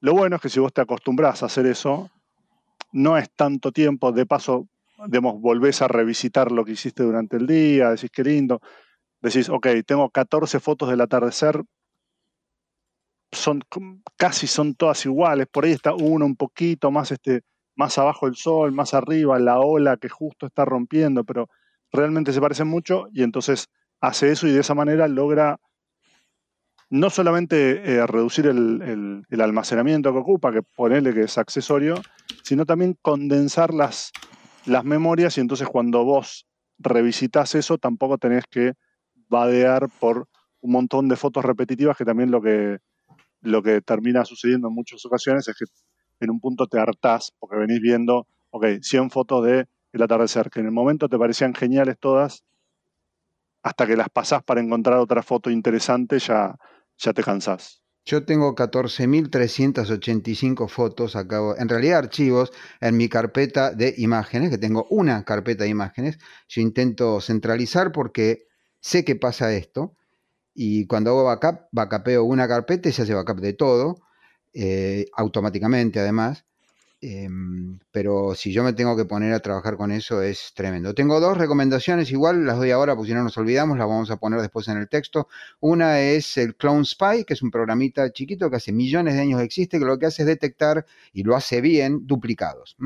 Lo 0.00 0.12
bueno 0.12 0.36
es 0.36 0.42
que 0.42 0.50
si 0.50 0.60
vos 0.60 0.72
te 0.72 0.82
acostumbras 0.82 1.42
a 1.42 1.46
hacer 1.46 1.66
eso, 1.66 2.10
no 2.92 3.16
es 3.16 3.30
tanto 3.30 3.72
tiempo, 3.72 4.12
de 4.12 4.26
paso, 4.26 4.68
digamos, 5.06 5.40
volvés 5.40 5.82
a 5.82 5.88
revisitar 5.88 6.52
lo 6.52 6.64
que 6.64 6.72
hiciste 6.72 7.02
durante 7.02 7.38
el 7.38 7.46
día, 7.46 7.90
decís 7.90 8.10
qué 8.12 8.22
lindo, 8.22 8.60
decís, 9.20 9.48
ok, 9.48 9.66
tengo 9.86 10.10
14 10.10 10.60
fotos 10.60 10.90
del 10.90 11.00
atardecer, 11.00 11.62
son 13.32 13.62
casi 14.16 14.46
son 14.46 14.74
todas 14.74 15.04
iguales, 15.06 15.46
por 15.50 15.64
ahí 15.64 15.72
está 15.72 15.94
uno 15.94 16.24
un 16.24 16.36
poquito 16.36 16.90
más 16.90 17.10
este, 17.10 17.42
más 17.76 17.98
abajo 17.98 18.26
el 18.26 18.36
sol, 18.36 18.72
más 18.72 18.94
arriba 18.94 19.38
la 19.38 19.60
ola 19.60 19.96
que 19.96 20.08
justo 20.08 20.46
está 20.46 20.64
rompiendo, 20.64 21.24
pero 21.24 21.48
realmente 21.92 22.32
se 22.32 22.40
parecen 22.40 22.68
mucho 22.68 23.06
y 23.12 23.22
entonces 23.22 23.68
hace 24.00 24.32
eso 24.32 24.46
y 24.46 24.52
de 24.52 24.60
esa 24.60 24.74
manera 24.74 25.08
logra 25.08 25.58
no 26.90 27.10
solamente 27.10 27.92
eh, 27.92 28.06
reducir 28.06 28.46
el, 28.46 29.24
almacenamiento 29.40 30.12
que 30.12 30.18
ocupa, 30.18 30.52
que 30.52 30.62
ponerle 30.62 31.12
que 31.14 31.22
es 31.22 31.38
accesorio, 31.38 32.00
sino 32.42 32.66
también 32.66 32.96
condensar 33.00 33.74
las, 33.74 34.12
las 34.66 34.84
memorias 34.84 35.36
y 35.36 35.40
entonces 35.40 35.66
cuando 35.66 36.04
vos 36.04 36.46
revisitas 36.78 37.54
eso 37.54 37.78
tampoco 37.78 38.18
tenés 38.18 38.44
que 38.48 38.74
vadear 39.28 39.88
por 39.98 40.28
un 40.60 40.72
montón 40.72 41.08
de 41.08 41.16
fotos 41.16 41.44
repetitivas 41.44 41.96
que 41.96 42.04
también 42.04 42.30
lo 42.30 42.40
que, 42.40 42.78
lo 43.40 43.62
que 43.62 43.80
termina 43.80 44.24
sucediendo 44.24 44.68
en 44.68 44.74
muchas 44.74 45.04
ocasiones 45.04 45.48
es 45.48 45.56
que 45.56 45.64
en 46.20 46.30
un 46.30 46.40
punto 46.40 46.66
te 46.66 46.78
hartás 46.78 47.32
porque 47.38 47.56
venís 47.56 47.80
viendo, 47.80 48.26
ok, 48.50 48.66
100 48.80 49.10
fotos 49.10 49.44
de 49.44 49.66
el 49.92 50.02
atardecer, 50.02 50.50
que 50.50 50.60
en 50.60 50.66
el 50.66 50.72
momento 50.72 51.08
te 51.08 51.18
parecían 51.18 51.54
geniales 51.54 51.96
todas, 51.98 52.44
hasta 53.62 53.86
que 53.86 53.96
las 53.96 54.10
pasás 54.10 54.42
para 54.42 54.60
encontrar 54.60 54.98
otra 54.98 55.22
foto 55.22 55.50
interesante, 55.50 56.18
ya, 56.18 56.56
ya 56.98 57.12
te 57.12 57.22
cansás. 57.22 57.84
Yo 58.06 58.26
tengo 58.26 58.54
14.385 58.54 60.68
fotos, 60.68 61.16
acabo, 61.16 61.56
en 61.56 61.70
realidad 61.70 61.96
archivos, 61.98 62.52
en 62.80 62.98
mi 62.98 63.08
carpeta 63.08 63.72
de 63.72 63.94
imágenes, 63.96 64.50
que 64.50 64.58
tengo 64.58 64.86
una 64.90 65.24
carpeta 65.24 65.64
de 65.64 65.70
imágenes. 65.70 66.18
Yo 66.48 66.60
intento 66.60 67.22
centralizar 67.22 67.92
porque 67.92 68.46
sé 68.80 69.06
que 69.06 69.16
pasa 69.16 69.54
esto. 69.54 69.96
Y 70.52 70.86
cuando 70.86 71.10
hago 71.10 71.24
backup, 71.24 71.68
backupeo 71.72 72.24
una 72.24 72.46
carpeta 72.46 72.90
y 72.90 72.92
se 72.92 73.02
hace 73.02 73.14
backup 73.14 73.40
de 73.40 73.54
todo. 73.54 73.96
Eh, 74.54 75.06
automáticamente 75.14 76.00
además. 76.00 76.44
Em, 77.00 77.78
pero 77.90 78.34
si 78.34 78.50
yo 78.52 78.64
me 78.64 78.72
tengo 78.72 78.96
que 78.96 79.04
poner 79.04 79.34
a 79.34 79.40
trabajar 79.40 79.76
con 79.76 79.92
eso 79.92 80.22
es 80.22 80.52
tremendo. 80.54 80.94
Tengo 80.94 81.20
dos 81.20 81.36
recomendaciones, 81.36 82.10
igual 82.10 82.46
las 82.46 82.56
doy 82.56 82.70
ahora, 82.70 82.96
porque 82.96 83.10
si 83.10 83.14
no 83.14 83.22
nos 83.22 83.36
olvidamos, 83.36 83.76
las 83.76 83.86
vamos 83.86 84.10
a 84.10 84.16
poner 84.16 84.40
después 84.40 84.68
en 84.68 84.78
el 84.78 84.88
texto. 84.88 85.28
Una 85.60 86.00
es 86.00 86.38
el 86.38 86.56
Clone 86.56 86.84
Spy, 86.86 87.24
que 87.26 87.34
es 87.34 87.42
un 87.42 87.50
programita 87.50 88.10
chiquito 88.10 88.48
que 88.48 88.56
hace 88.56 88.72
millones 88.72 89.14
de 89.14 89.20
años 89.20 89.42
existe, 89.42 89.78
que 89.78 89.84
lo 89.84 89.98
que 89.98 90.06
hace 90.06 90.22
es 90.22 90.26
detectar, 90.28 90.86
y 91.12 91.24
lo 91.24 91.36
hace 91.36 91.60
bien, 91.60 92.06
duplicados 92.06 92.76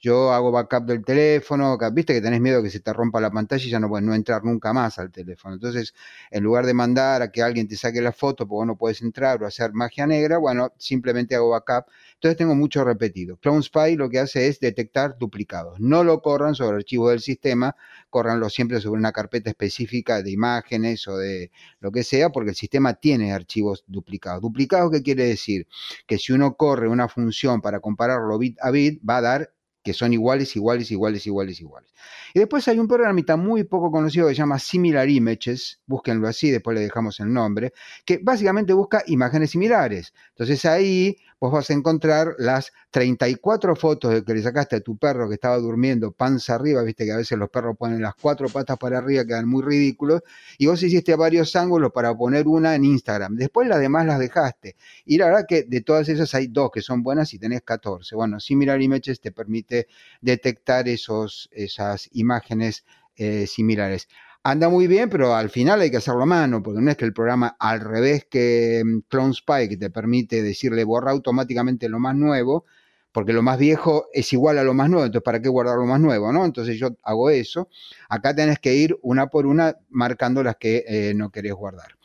yo 0.00 0.32
hago 0.32 0.50
backup 0.50 0.84
del 0.84 1.04
teléfono, 1.04 1.78
viste 1.92 2.14
que 2.14 2.20
tenés 2.20 2.40
miedo 2.40 2.62
que 2.62 2.70
se 2.70 2.80
te 2.80 2.92
rompa 2.92 3.20
la 3.20 3.30
pantalla 3.30 3.64
y 3.64 3.70
ya 3.70 3.80
no 3.80 3.88
puedes 3.88 4.06
no 4.06 4.14
entrar 4.14 4.44
nunca 4.44 4.72
más 4.72 4.98
al 4.98 5.10
teléfono. 5.10 5.54
Entonces, 5.54 5.94
en 6.30 6.44
lugar 6.44 6.66
de 6.66 6.74
mandar 6.74 7.22
a 7.22 7.30
que 7.30 7.42
alguien 7.42 7.68
te 7.68 7.76
saque 7.76 8.00
la 8.00 8.12
foto 8.12 8.46
porque 8.46 8.66
no 8.66 8.76
puedes 8.76 9.02
entrar 9.02 9.42
o 9.42 9.46
hacer 9.46 9.72
magia 9.72 10.06
negra, 10.06 10.38
bueno, 10.38 10.72
simplemente 10.78 11.34
hago 11.34 11.50
backup. 11.50 11.86
Entonces 12.14 12.36
tengo 12.36 12.54
mucho 12.54 12.84
repetido. 12.84 13.36
Clone 13.36 13.62
Spy 13.62 13.96
lo 13.96 14.08
que 14.10 14.18
hace 14.18 14.48
es 14.48 14.60
detectar 14.60 15.16
duplicados. 15.18 15.80
No 15.80 16.04
lo 16.04 16.20
corran 16.22 16.54
sobre 16.54 16.76
archivos 16.76 17.10
del 17.10 17.20
sistema, 17.20 17.76
corranlo 18.10 18.48
siempre 18.50 18.80
sobre 18.80 18.98
una 18.98 19.12
carpeta 19.12 19.50
específica 19.50 20.22
de 20.22 20.30
imágenes 20.30 21.06
o 21.08 21.16
de 21.16 21.50
lo 21.80 21.92
que 21.92 22.04
sea, 22.04 22.30
porque 22.30 22.50
el 22.50 22.56
sistema 22.56 22.94
tiene 22.94 23.32
archivos 23.32 23.84
duplicados. 23.86 24.42
¿Duplicados 24.42 24.90
qué 24.90 25.02
quiere 25.02 25.24
decir? 25.24 25.66
Que 26.06 26.18
si 26.18 26.32
uno 26.32 26.56
corre 26.56 26.88
una 26.88 27.08
función 27.08 27.60
para 27.60 27.80
compararlo 27.80 28.38
bit 28.38 28.58
a 28.60 28.70
bit, 28.70 29.00
va 29.08 29.18
a 29.18 29.20
dar 29.22 29.53
que 29.84 29.92
son 29.92 30.14
iguales, 30.14 30.56
iguales, 30.56 30.90
iguales, 30.90 31.26
iguales, 31.26 31.60
iguales. 31.60 31.92
Y 32.32 32.38
después 32.38 32.66
hay 32.68 32.78
un 32.78 32.88
programita 32.88 33.36
muy 33.36 33.64
poco 33.64 33.90
conocido 33.92 34.26
que 34.26 34.34
se 34.34 34.38
llama 34.38 34.58
Similar 34.58 35.08
Images, 35.08 35.80
búsquenlo 35.86 36.26
así, 36.26 36.50
después 36.50 36.74
le 36.74 36.80
dejamos 36.80 37.20
el 37.20 37.32
nombre, 37.32 37.72
que 38.04 38.18
básicamente 38.22 38.72
busca 38.72 39.04
imágenes 39.06 39.50
similares. 39.50 40.14
Entonces 40.30 40.64
ahí 40.64 41.18
vos 41.38 41.52
vas 41.52 41.68
a 41.68 41.74
encontrar 41.74 42.34
las 42.38 42.72
34 42.90 43.76
fotos 43.76 44.22
que 44.24 44.34
le 44.34 44.40
sacaste 44.40 44.76
a 44.76 44.80
tu 44.80 44.96
perro 44.96 45.28
que 45.28 45.34
estaba 45.34 45.58
durmiendo 45.58 46.12
panza 46.12 46.54
arriba, 46.54 46.82
viste 46.82 47.04
que 47.04 47.12
a 47.12 47.18
veces 47.18 47.36
los 47.36 47.50
perros 47.50 47.76
ponen 47.76 48.00
las 48.00 48.14
cuatro 48.14 48.48
patas 48.48 48.78
para 48.78 48.98
arriba, 48.98 49.26
quedan 49.26 49.46
muy 49.46 49.62
ridículos, 49.62 50.22
y 50.56 50.66
vos 50.66 50.82
hiciste 50.82 51.14
varios 51.16 51.54
ángulos 51.56 51.92
para 51.92 52.16
poner 52.16 52.48
una 52.48 52.74
en 52.74 52.84
Instagram. 52.84 53.36
Después 53.36 53.68
las 53.68 53.80
demás 53.80 54.06
las 54.06 54.18
dejaste. 54.18 54.76
Y 55.04 55.18
la 55.18 55.26
verdad 55.26 55.44
que 55.46 55.64
de 55.64 55.82
todas 55.82 56.08
esas 56.08 56.34
hay 56.34 56.46
dos 56.46 56.70
que 56.72 56.80
son 56.80 57.02
buenas 57.02 57.34
y 57.34 57.38
tenés 57.38 57.62
14. 57.62 58.16
Bueno, 58.16 58.40
Similar 58.40 58.80
Images 58.80 59.20
te 59.20 59.30
permite 59.30 59.73
detectar 60.20 60.88
esos, 60.88 61.48
esas 61.52 62.08
imágenes 62.12 62.84
eh, 63.16 63.46
similares 63.46 64.08
anda 64.44 64.68
muy 64.68 64.86
bien, 64.86 65.08
pero 65.08 65.34
al 65.34 65.48
final 65.50 65.80
hay 65.80 65.90
que 65.90 65.96
hacerlo 65.96 66.22
a 66.22 66.26
mano, 66.26 66.62
porque 66.62 66.82
no 66.82 66.90
es 66.90 66.96
que 66.98 67.06
el 67.06 67.14
programa 67.14 67.56
al 67.58 67.80
revés 67.80 68.26
que 68.30 68.82
mm, 68.84 68.98
Clone 69.08 69.32
Spy, 69.32 69.68
que 69.70 69.76
te 69.78 69.90
permite 69.90 70.42
decirle 70.42 70.84
borra 70.84 71.10
automáticamente 71.12 71.88
lo 71.88 71.98
más 71.98 72.14
nuevo, 72.14 72.66
porque 73.10 73.32
lo 73.32 73.42
más 73.42 73.58
viejo 73.58 74.06
es 74.12 74.32
igual 74.32 74.58
a 74.58 74.64
lo 74.64 74.74
más 74.74 74.90
nuevo, 74.90 75.06
entonces 75.06 75.24
¿para 75.24 75.40
qué 75.40 75.48
guardar 75.48 75.78
lo 75.78 75.86
más 75.86 76.00
nuevo? 76.00 76.32
¿no? 76.32 76.44
Entonces 76.44 76.78
yo 76.78 76.96
hago 77.02 77.30
eso. 77.30 77.68
Acá 78.08 78.34
tenés 78.34 78.58
que 78.58 78.74
ir 78.74 78.96
una 79.02 79.28
por 79.28 79.46
una 79.46 79.76
marcando 79.88 80.42
las 80.42 80.56
que 80.56 80.84
eh, 80.86 81.14
no 81.14 81.30
querés 81.30 81.54
guardar. 81.54 81.96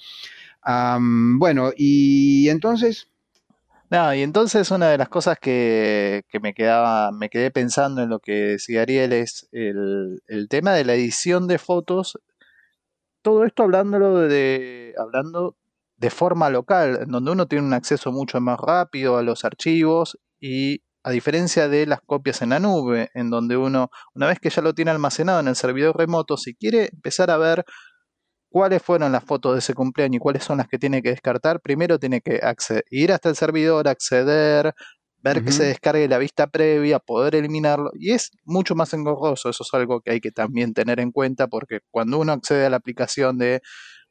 bueno, 1.38 1.72
y 1.76 2.48
entonces... 2.50 3.08
No, 3.92 4.14
y 4.14 4.22
entonces 4.22 4.70
una 4.72 4.90
de 4.90 4.98
las 4.98 5.10
cosas 5.10 5.38
que, 5.40 6.24
me 6.42 6.54
quedaba, 6.54 7.12
me 7.12 7.30
quedé 7.30 7.50
pensando 7.52 8.04
en 8.04 8.10
lo 8.10 8.20
que 8.20 8.34
decía 8.34 8.84
Ariel 8.84 9.14
es 9.14 9.48
el, 9.52 10.22
el 10.28 10.48
tema 10.48 10.74
de 10.74 10.86
la 10.86 10.94
edición 10.94 11.48
de 11.48 11.58
fotos 11.58 12.20
todo 13.22 13.46
esto 13.46 13.64
hablándolo 13.64 14.18
de, 14.20 14.94
hablando 14.98 15.56
de 15.98 16.10
forma 16.10 16.50
local, 16.50 17.00
en 17.02 17.12
donde 17.12 17.32
uno 17.32 17.48
tiene 17.48 17.66
un 17.66 17.74
acceso 17.74 18.12
mucho 18.12 18.40
más 18.40 18.60
rápido 18.60 19.18
a 19.18 19.24
los 19.24 19.44
archivos 19.44 20.18
y 20.40 20.84
a 21.04 21.12
diferencia 21.12 21.68
de 21.68 21.86
las 21.86 22.02
copias 22.02 22.42
en 22.42 22.50
la 22.50 22.60
nube, 22.60 23.10
en 23.14 23.30
donde 23.30 23.58
uno, 23.58 23.90
una 24.14 24.28
vez 24.28 24.40
que 24.40 24.50
ya 24.50 24.62
lo 24.62 24.74
tiene 24.74 24.92
almacenado 24.92 25.40
en 25.40 25.48
el 25.48 25.56
servidor 25.56 25.98
remoto, 25.98 26.38
si 26.38 26.56
quiere 26.56 26.90
empezar 26.94 27.32
a 27.32 27.38
ver 27.38 27.66
cuáles 28.50 28.82
fueron 28.82 29.12
las 29.12 29.24
fotos 29.24 29.54
de 29.54 29.60
ese 29.60 29.74
cumpleaños 29.74 30.18
y 30.18 30.20
cuáles 30.20 30.44
son 30.44 30.58
las 30.58 30.68
que 30.68 30.80
tiene 30.80 31.02
que 31.02 31.10
descartar, 31.10 31.62
primero 31.62 32.00
tiene 32.00 32.22
que 32.22 32.42
ir 32.90 33.12
hasta 33.12 33.30
el 33.30 33.36
servidor, 33.36 33.88
acceder, 33.88 34.74
ver 35.22 35.44
que 35.44 35.52
se 35.52 35.64
descargue 35.66 36.08
la 36.08 36.18
vista 36.18 36.48
previa, 36.48 37.00
poder 37.00 37.36
eliminarlo, 37.36 37.92
y 37.94 38.12
es 38.12 38.32
mucho 38.46 38.76
más 38.76 38.94
engorroso, 38.94 39.50
eso 39.50 39.64
es 39.64 39.74
algo 39.74 40.02
que 40.02 40.12
hay 40.12 40.22
que 40.22 40.32
también 40.32 40.74
tener 40.74 41.00
en 41.00 41.12
cuenta, 41.12 41.48
porque 41.48 41.80
cuando 41.92 42.20
uno 42.20 42.32
accede 42.34 42.66
a 42.66 42.70
la 42.70 42.78
aplicación 42.78 43.38
de 43.38 43.62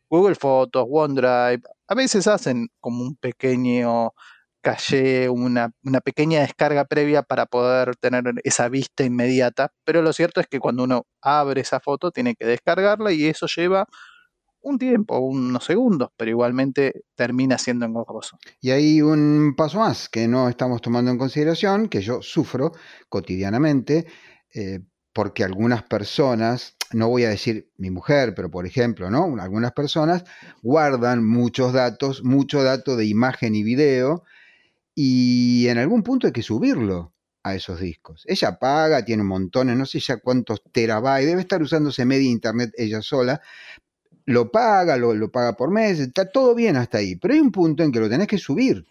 Google 0.09 0.35
Fotos, 0.35 0.87
OneDrive, 0.88 1.62
a 1.88 1.94
veces 1.94 2.27
hacen 2.27 2.68
como 2.81 3.03
un 3.03 3.16
pequeño 3.16 4.12
caché, 4.61 5.29
una, 5.29 5.70
una 5.83 6.01
pequeña 6.01 6.40
descarga 6.40 6.85
previa 6.85 7.22
para 7.22 7.46
poder 7.46 7.96
tener 7.96 8.24
esa 8.44 8.68
vista 8.68 9.05
inmediata, 9.05 9.72
pero 9.85 10.03
lo 10.03 10.12
cierto 10.12 10.40
es 10.40 10.46
que 10.46 10.59
cuando 10.61 10.85
uno 10.85 11.07
abre 11.22 11.61
esa 11.62 11.81
foto 11.81 12.11
tiene 12.11 12.35
que 12.35 12.46
descargarla 12.46 13.12
y 13.12 13.27
eso 13.27 13.46
lleva 13.46 13.87
un 14.60 14.78
tiempo, 14.78 15.18
unos 15.18 15.64
segundos, 15.64 16.10
pero 16.16 16.30
igualmente 16.30 17.04
termina 17.14 17.58
siendo 17.58 17.86
engorroso. 17.86 18.38
Y 18.60 18.70
hay 18.70 19.02
un 19.02 19.54
paso 19.56 19.78
más 19.78 20.08
que 20.08 20.28
no 20.28 20.48
estamos 20.48 20.80
tomando 20.80 21.10
en 21.10 21.18
consideración, 21.18 21.88
que 21.88 22.00
yo 22.00 22.22
sufro 22.22 22.72
cotidianamente, 23.08 24.06
eh, 24.54 24.80
porque 25.12 25.44
algunas 25.44 25.82
personas, 25.82 26.76
no 26.92 27.08
voy 27.08 27.24
a 27.24 27.30
decir 27.30 27.70
mi 27.76 27.90
mujer, 27.90 28.34
pero 28.34 28.50
por 28.50 28.66
ejemplo, 28.66 29.10
¿no? 29.10 29.36
Algunas 29.40 29.72
personas 29.72 30.24
guardan 30.62 31.26
muchos 31.26 31.72
datos, 31.72 32.22
mucho 32.24 32.62
dato 32.62 32.96
de 32.96 33.06
imagen 33.06 33.54
y 33.54 33.62
video, 33.62 34.24
y 34.94 35.68
en 35.68 35.78
algún 35.78 36.02
punto 36.02 36.26
hay 36.26 36.32
que 36.32 36.42
subirlo 36.42 37.14
a 37.42 37.54
esos 37.54 37.80
discos. 37.80 38.24
Ella 38.26 38.58
paga, 38.58 39.04
tiene 39.04 39.22
montones, 39.22 39.76
no 39.76 39.86
sé 39.86 40.00
ya 40.00 40.18
cuántos 40.18 40.62
terabytes, 40.72 41.26
debe 41.26 41.40
estar 41.40 41.62
usándose 41.62 42.04
media 42.04 42.28
internet 42.28 42.72
ella 42.76 43.00
sola, 43.02 43.40
lo 44.28 44.50
paga, 44.52 44.98
lo, 44.98 45.30
paga 45.30 45.54
por 45.54 45.70
mes, 45.70 45.98
está 46.00 46.30
todo 46.30 46.54
bien 46.54 46.76
hasta 46.76 46.98
ahí, 46.98 47.16
pero 47.16 47.32
hay 47.32 47.40
un 47.40 47.50
punto 47.50 47.82
en 47.82 47.90
que 47.90 47.98
lo 47.98 48.10
tenés 48.10 48.26
que 48.26 48.36
subir. 48.36 48.86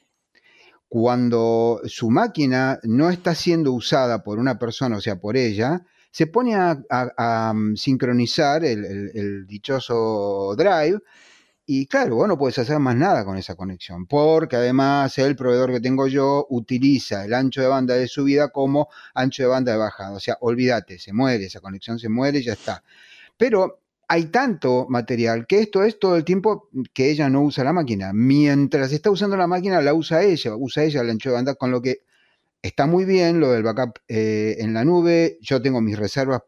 Cuando 0.90 1.80
su 1.86 2.10
máquina 2.10 2.80
no 2.84 3.12
está 3.12 3.36
siendo 3.36 3.72
usada 3.74 4.24
por 4.24 4.40
una 4.40 4.58
persona, 4.58 4.98
o 4.98 5.02
sea, 5.02 5.20
por 5.20 5.38
ella, 5.38 5.86
se 6.10 6.26
pone 6.26 6.56
a, 6.56 7.54
mm, 7.54 7.76
sincronizar 7.76 8.66
el, 8.66 9.46
dichoso 9.46 10.56
drive 10.58 11.00
y 11.68 11.86
claro, 11.86 12.16
vos 12.16 12.28
no 12.28 12.38
puedes 12.38 12.58
hacer 12.58 12.80
más 12.80 12.96
nada 12.96 13.24
con 13.24 13.38
esa 13.38 13.56
conexión, 13.56 14.08
porque 14.08 14.56
además 14.56 15.16
el 15.20 15.36
proveedor 15.36 15.72
que 15.72 15.82
tengo 15.82 16.08
yo 16.08 16.48
utiliza 16.50 17.26
el 17.26 17.34
ancho 17.36 17.62
de 17.62 17.68
banda 17.68 17.94
de 17.94 18.08
subida 18.08 18.50
como 18.50 18.90
ancho 19.14 19.44
de 19.44 19.50
banda 19.50 19.74
de 19.74 19.78
bajada. 19.78 20.14
O 20.16 20.20
sea, 20.20 20.38
olvídate, 20.42 20.98
se 20.98 21.14
muere, 21.14 21.46
esa 21.46 21.60
conexión 21.60 22.00
se 22.00 22.10
muere 22.10 22.40
y 22.40 22.44
ya 22.44 22.54
está. 22.54 22.84
Pero 23.38 23.82
hay 24.08 24.26
tanto 24.26 24.88
material 24.90 25.46
que 25.48 25.60
esto 25.60 25.84
es 25.84 26.00
todo 26.00 26.16
el 26.16 26.24
tiempo 26.24 26.70
que 26.94 27.12
ella 27.12 27.30
no 27.30 27.42
usa 27.42 27.64
la 27.64 27.74
máquina. 27.74 28.14
Mientras 28.14 28.92
está 28.94 29.12
usando 29.12 29.36
la 29.36 29.48
máquina, 29.48 29.82
la 29.82 29.94
usa 29.94 30.24
ella, 30.24 30.56
usa 30.56 30.84
ella 30.84 31.02
el 31.02 31.10
ancho 31.10 31.30
de 31.30 31.36
banda, 31.36 31.56
con 31.56 31.72
lo 31.72 31.82
que 31.82 32.02
está 32.62 32.86
muy 32.86 33.06
bien 33.06 33.40
lo 33.40 33.52
del 33.52 33.64
backup 33.64 34.00
eh, 34.08 34.56
en 34.60 34.74
la 34.74 34.86
nube. 34.86 35.38
Yo 35.42 35.62
tengo 35.62 35.82
mis 35.82 35.98
reservas 35.98 36.42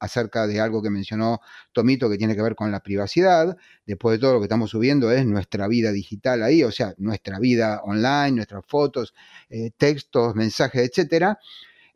acerca 0.00 0.46
de 0.46 0.60
algo 0.60 0.82
que 0.82 0.90
mencionó 0.90 1.40
Tomito 1.72 2.10
que 2.10 2.18
tiene 2.18 2.34
que 2.34 2.42
ver 2.42 2.56
con 2.56 2.70
la 2.70 2.80
privacidad. 2.80 3.56
Después 3.86 4.16
de 4.16 4.20
todo 4.20 4.34
lo 4.34 4.40
que 4.40 4.46
estamos 4.46 4.70
subiendo 4.70 5.10
es 5.12 5.24
nuestra 5.24 5.68
vida 5.68 5.92
digital 5.92 6.42
ahí, 6.42 6.64
o 6.64 6.72
sea, 6.72 6.94
nuestra 6.98 7.38
vida 7.38 7.80
online, 7.84 8.32
nuestras 8.32 8.64
fotos, 8.66 9.14
eh, 9.48 9.70
textos, 9.76 10.34
mensajes, 10.34 10.88
etcétera. 10.88 11.38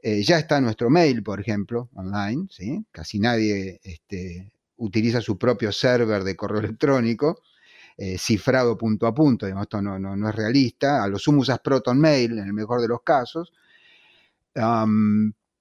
Eh, 0.02 0.22
ya 0.22 0.38
está 0.38 0.60
nuestro 0.60 0.88
mail, 0.88 1.22
por 1.22 1.40
ejemplo, 1.40 1.90
online, 1.94 2.46
¿sí? 2.50 2.84
Casi 2.92 3.18
nadie 3.18 3.80
este, 3.82 4.52
utiliza 4.76 5.20
su 5.20 5.38
propio 5.38 5.72
server 5.72 6.24
de 6.24 6.36
correo 6.36 6.60
electrónico, 6.60 7.42
eh, 7.96 8.18
cifrado 8.18 8.76
punto 8.76 9.06
a 9.06 9.14
punto, 9.14 9.46
esto 9.46 9.80
no, 9.80 9.98
no, 9.98 10.28
es 10.28 10.34
realista, 10.34 11.02
a 11.02 11.08
lo 11.08 11.18
sumo 11.18 11.40
usas 11.40 11.60
Proton 11.60 11.98
Mail 11.98 12.38
en 12.38 12.46
el 12.46 12.52
mejor 12.52 12.80
de 12.80 12.88
los 12.88 13.02
casos. 13.02 13.52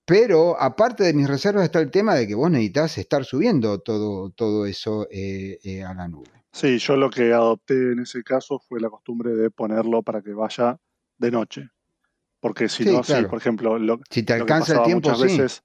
pero 0.05 0.61
aparte 0.61 1.03
de 1.03 1.13
mis 1.13 1.27
reservas 1.27 1.63
está 1.63 1.79
el 1.79 1.91
tema 1.91 2.15
de 2.15 2.27
que 2.27 2.35
vos 2.35 2.51
necesitas 2.51 2.97
estar 2.97 3.23
subiendo 3.25 3.79
todo, 3.79 4.31
todo 4.31 4.65
eso 4.65 5.07
eh, 5.09 5.59
eh, 5.63 5.83
a 5.83 5.93
la 5.93 6.07
nube. 6.07 6.29
Sí, 6.51 6.77
yo 6.77 6.95
lo 6.95 7.09
que 7.09 7.33
adopté 7.33 7.73
en 7.73 7.99
ese 7.99 8.23
caso 8.23 8.59
fue 8.59 8.79
la 8.79 8.89
costumbre 8.89 9.31
de 9.35 9.49
ponerlo 9.49 10.03
para 10.03 10.21
que 10.21 10.33
vaya 10.33 10.79
de 11.17 11.31
noche. 11.31 11.69
Porque 12.39 12.69
si 12.69 12.85
no, 12.85 13.01
por 13.27 13.39
ejemplo, 13.39 13.79
lo, 13.79 13.99
si 14.09 14.23
te 14.23 14.33
alcanza 14.33 14.77
el 14.77 14.83
tiempo, 14.83 15.09
muchas 15.09 15.21
veces. 15.21 15.63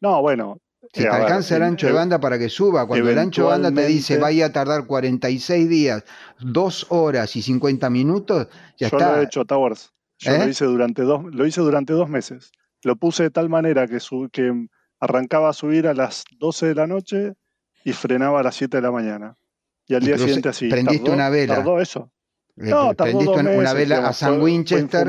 No, 0.00 0.22
bueno, 0.22 0.58
si 0.92 1.02
te 1.02 1.08
alcanza 1.08 1.56
el 1.56 1.62
ancho 1.62 1.86
de 1.86 1.92
banda 1.92 2.18
para 2.18 2.38
que 2.38 2.48
suba, 2.48 2.86
cuando 2.86 3.08
el 3.08 3.18
ancho 3.18 3.42
de 3.42 3.48
banda 3.48 3.72
te 3.72 3.86
dice 3.86 4.18
vaya 4.18 4.46
a 4.46 4.52
tardar 4.52 4.86
46 4.86 5.68
días, 5.68 6.04
2 6.40 6.86
horas 6.90 7.36
y 7.36 7.42
50 7.42 7.88
minutos, 7.90 8.48
ya 8.78 8.88
yo 8.88 8.96
está. 8.96 8.98
Yo 8.98 9.16
lo 9.16 9.20
he 9.20 9.24
hecho, 9.24 9.44
Towers. 9.44 9.92
Yo 10.18 10.32
lo, 10.32 10.44
¿Eh? 10.44 10.50
hice 10.50 10.64
durante 10.64 11.02
dos, 11.02 11.24
lo 11.24 11.46
hice 11.46 11.60
durante 11.60 11.92
dos 11.92 12.08
meses. 12.08 12.52
Lo 12.82 12.96
puse 12.96 13.24
de 13.24 13.30
tal 13.30 13.48
manera 13.48 13.86
que, 13.86 13.98
que 14.32 14.66
arrancaba 14.98 15.50
a 15.50 15.52
subir 15.52 15.86
a 15.86 15.94
las 15.94 16.24
12 16.38 16.66
de 16.66 16.74
la 16.74 16.86
noche 16.86 17.34
y 17.84 17.92
frenaba 17.92 18.40
a 18.40 18.42
las 18.42 18.56
7 18.56 18.76
de 18.76 18.82
la 18.82 18.90
mañana. 18.90 19.36
Y 19.86 19.94
al 19.94 20.02
día 20.02 20.18
siguiente 20.18 20.48
así. 20.48 20.68
Prendiste 20.68 21.10
una 21.10 21.28
vela. 21.28 21.56
Tardó 21.56 21.80
eso. 21.80 22.10
Eh, 22.56 22.70
no, 22.70 22.92
prendiste 22.94 23.40
una 23.40 23.72
vela 23.72 24.08
a 24.08 24.12
San 24.12 24.40
Winchester. 24.40 25.08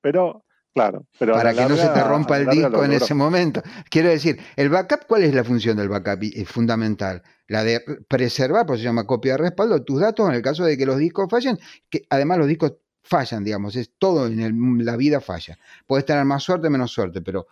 pero 0.00 0.44
Claro, 0.74 1.06
pero 1.20 1.34
para 1.34 1.54
que 1.54 1.66
no 1.66 1.76
se 1.76 1.88
te 1.88 2.02
rompa 2.02 2.36
el 2.36 2.48
disco 2.48 2.84
en 2.84 2.92
ese 2.92 3.14
momento. 3.14 3.62
Quiero 3.88 4.08
decir, 4.08 4.40
el 4.56 4.68
backup, 4.70 5.06
¿cuál 5.06 5.22
es 5.22 5.32
la 5.32 5.44
función 5.44 5.76
del 5.76 5.88
backup 5.88 6.18
es 6.22 6.48
fundamental? 6.48 7.22
La 7.46 7.62
de 7.62 7.80
preservar, 8.08 8.66
por 8.66 8.74
eso 8.74 8.82
se 8.82 8.86
llama 8.86 9.06
copia 9.06 9.32
de 9.32 9.38
respaldo, 9.38 9.84
tus 9.84 10.00
datos 10.00 10.28
en 10.28 10.34
el 10.34 10.42
caso 10.42 10.64
de 10.64 10.76
que 10.76 10.84
los 10.84 10.98
discos 10.98 11.28
fallen, 11.30 11.58
que 11.88 12.04
además 12.10 12.38
los 12.38 12.48
discos 12.48 12.74
fallan, 13.04 13.44
digamos, 13.44 13.76
es 13.76 13.92
todo 13.96 14.26
en 14.26 14.84
la 14.84 14.96
vida 14.96 15.20
falla. 15.20 15.56
Puedes 15.86 16.06
tener 16.06 16.24
más 16.24 16.42
suerte, 16.42 16.68
menos 16.68 16.90
suerte, 16.90 17.22
pero 17.22 17.46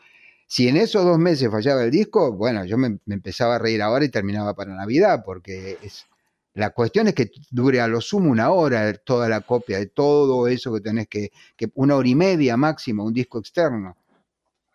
si 0.49 0.67
en 0.67 0.77
esos 0.77 1.05
dos 1.05 1.19
meses 1.19 1.49
fallaba 1.49 1.85
el 1.85 1.93
disco, 1.93 2.33
bueno, 2.33 2.65
yo 2.65 2.77
me, 2.77 2.99
me 3.05 3.15
empezaba 3.15 3.55
a 3.55 3.59
reír 3.61 3.83
ahora 3.83 4.05
y 4.05 4.09
terminaba 4.09 4.55
para 4.55 4.75
Navidad, 4.75 5.23
porque 5.25 5.79
es, 5.81 6.07
la 6.55 6.71
cuestión 6.71 7.09
es 7.09 7.15
que 7.15 7.31
dure 7.51 7.81
a 7.81 7.89
lo 7.89 8.01
sumo 8.01 8.31
una 8.31 8.51
hora 8.51 8.93
toda 8.95 9.29
la 9.29 9.41
copia 9.41 9.79
de 9.79 9.87
todo 9.87 10.47
eso 10.49 10.73
que 10.75 10.81
tenés 10.81 11.09
que, 11.09 11.31
que 11.57 11.71
una 11.75 11.97
hora 11.97 12.09
y 12.09 12.15
media 12.15 12.57
máximo, 12.57 13.05
un 13.05 13.15
disco 13.15 13.39
externo. 13.39 13.97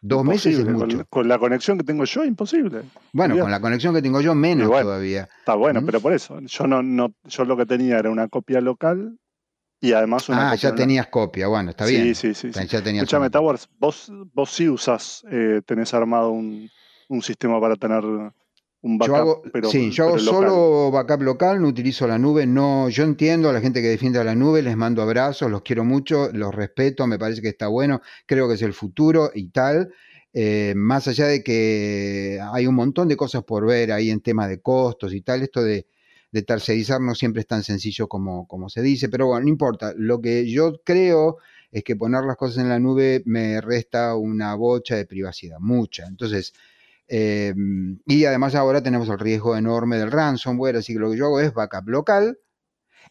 Dos 0.02 0.24
meses 0.24 0.58
es 0.58 0.66
mucho. 0.66 1.06
Con, 1.10 1.28
la 1.28 1.40
conexión 1.40 1.78
que 1.78 1.84
tengo 1.84 2.06
yo, 2.06 2.24
imposible. 2.24 2.84
Bueno, 3.12 3.38
con 3.40 3.52
la 3.52 3.60
conexión 3.60 3.94
que 3.94 4.02
tengo 4.02 4.22
yo, 4.22 4.36
menos 4.36 4.70
todavía. 4.70 5.28
Está 5.40 5.56
bueno, 5.56 5.82
¿Mm? 5.82 5.86
pero 5.86 6.00
por 6.00 6.13
eso. 6.13 6.40
Yo 6.40 6.68
no, 6.68 6.84
no, 6.84 7.13
yo 7.26 7.46
lo 7.46 7.58
que 7.58 7.66
tenía 7.66 7.98
era 7.98 8.10
una 8.10 8.28
copia 8.28 8.62
local 8.62 9.18
Y 9.82 9.94
además 9.94 10.30
una 10.30 10.52
Ah, 10.52 10.56
ya 10.56 10.74
tenías 10.74 11.08
copia, 11.08 11.48
bueno, 11.48 11.72
está 11.72 11.86
bien. 11.86 12.16
Sí, 12.16 12.34
sí, 12.34 12.52
sí. 12.52 12.68
Ya 12.68 12.82
tenías 12.82 13.04
Escuchame, 13.04 13.30
Towers, 13.30 13.68
vos, 13.80 14.12
vos 14.34 14.50
sí 14.52 14.70
usás, 14.70 15.26
eh, 15.32 15.62
tenés 15.66 15.94
armado 15.94 16.30
un, 16.30 16.70
un 17.10 17.22
sistema 17.22 17.60
para 17.60 17.76
tener 17.76 18.04
un 18.82 18.98
backup, 18.98 19.08
yo 19.08 19.16
hago, 19.16 19.42
pero, 19.52 19.70
sí, 19.70 19.92
yo 19.92 20.06
hago 20.06 20.18
pero 20.18 20.26
local. 20.26 20.50
solo 20.50 20.92
backup 20.92 21.22
local, 21.22 21.62
no 21.62 21.68
utilizo 21.68 22.08
la 22.08 22.18
nube, 22.20 22.46
no, 22.46 22.90
yo 22.90 23.04
entiendo 23.04 23.50
a 23.50 23.54
la 23.54 23.62
gente 23.62 23.82
que 23.82 23.88
defiende 23.90 24.20
a 24.20 24.24
la 24.24 24.36
nube, 24.36 24.62
les 24.62 24.78
mando 24.78 25.02
abrazos, 25.02 25.50
los 25.52 25.62
quiero 25.63 25.84
mucho, 25.84 26.30
los 26.34 26.54
respeto, 26.54 27.08
me 27.08 27.20
parece 27.20 27.42
que 27.42 27.50
está 27.50 27.68
bueno, 27.68 28.02
creo 28.26 28.48
que 28.48 28.56
es 28.56 28.62
el 28.62 28.74
futuro 28.74 29.32
y 29.34 29.50
tal. 29.50 29.94
Eh, 30.34 30.74
más 30.76 31.08
allá 31.08 31.26
de 31.28 31.42
que 31.44 32.40
hay 32.54 32.68
un 32.68 32.76
montón 32.76 33.08
de 33.08 33.18
cosas 33.18 33.44
por 33.44 33.66
ver 33.66 33.92
ahí 33.92 34.12
en 34.12 34.22
tema 34.22 34.48
de 34.48 34.62
costos 34.62 35.13
y 35.13 35.22
tal, 35.22 35.42
esto 35.42 35.63
de, 35.63 35.88
de 36.32 36.42
tercerizar 36.44 37.02
no 37.02 37.16
siempre 37.16 37.42
es 37.42 37.48
tan 37.48 37.63
sencillo 37.63 38.08
como, 38.08 38.48
como 38.48 38.70
se 38.70 38.82
dice, 38.82 39.10
pero 39.10 39.28
bueno, 39.28 39.44
no 39.46 39.50
importa. 39.50 39.94
Lo 39.98 40.22
que 40.22 40.50
yo 40.50 40.82
creo 40.84 41.38
es 41.72 41.84
que 41.84 41.96
poner 41.96 42.24
las 42.26 42.38
cosas 42.38 42.60
en 42.60 42.70
la 42.70 42.80
nube 42.80 43.24
me 43.26 43.60
resta 43.62 44.16
una 44.16 44.56
bocha 44.56 44.96
de 44.96 45.06
privacidad, 45.06 45.58
mucha. 45.60 46.06
Entonces, 46.06 46.54
eh, 47.08 47.54
y 48.06 48.26
además 48.26 48.56
ahora 48.56 48.82
tenemos 48.84 49.10
el 49.10 49.20
riesgo 49.20 49.56
enorme 49.56 49.98
del 49.98 50.12
ransomware, 50.12 50.78
así 50.78 50.93
que 50.93 51.00
lo 51.00 51.12
que 51.12 51.17
yo 51.17 51.26
hago 51.26 51.39
es 51.39 51.54
backup 51.54 51.88
local 51.88 52.39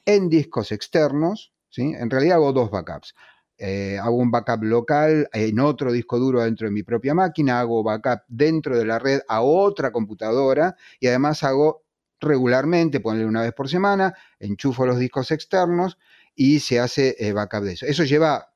en 0.04 0.28
discos 0.28 0.72
externos, 0.72 1.52
¿sí? 1.70 1.94
En 1.98 2.10
realidad 2.10 2.36
hago 2.36 2.52
dos 2.52 2.70
backups. 2.70 3.14
Eh, 3.58 3.98
hago 3.98 4.16
un 4.16 4.30
backup 4.30 4.62
local 4.64 5.28
en 5.32 5.58
otro 5.60 5.90
disco 5.90 6.18
duro 6.18 6.42
dentro 6.42 6.66
de 6.66 6.72
mi 6.72 6.82
propia 6.82 7.14
máquina, 7.14 7.60
hago 7.60 7.82
backup 7.82 8.20
dentro 8.28 8.76
de 8.76 8.84
la 8.84 8.98
red 8.98 9.20
a 9.28 9.40
otra 9.40 9.92
computadora 9.92 10.76
y 11.00 11.06
además 11.06 11.42
hago 11.42 11.84
regularmente, 12.20 13.00
ponerle 13.00 13.26
una 13.26 13.42
vez 13.42 13.52
por 13.54 13.68
semana, 13.68 14.14
enchufo 14.38 14.84
los 14.86 14.98
discos 14.98 15.30
externos 15.30 15.98
y 16.34 16.60
se 16.60 16.80
hace 16.80 17.16
eh, 17.18 17.32
backup 17.32 17.62
de 17.62 17.72
eso. 17.72 17.86
Eso 17.86 18.04
lleva 18.04 18.50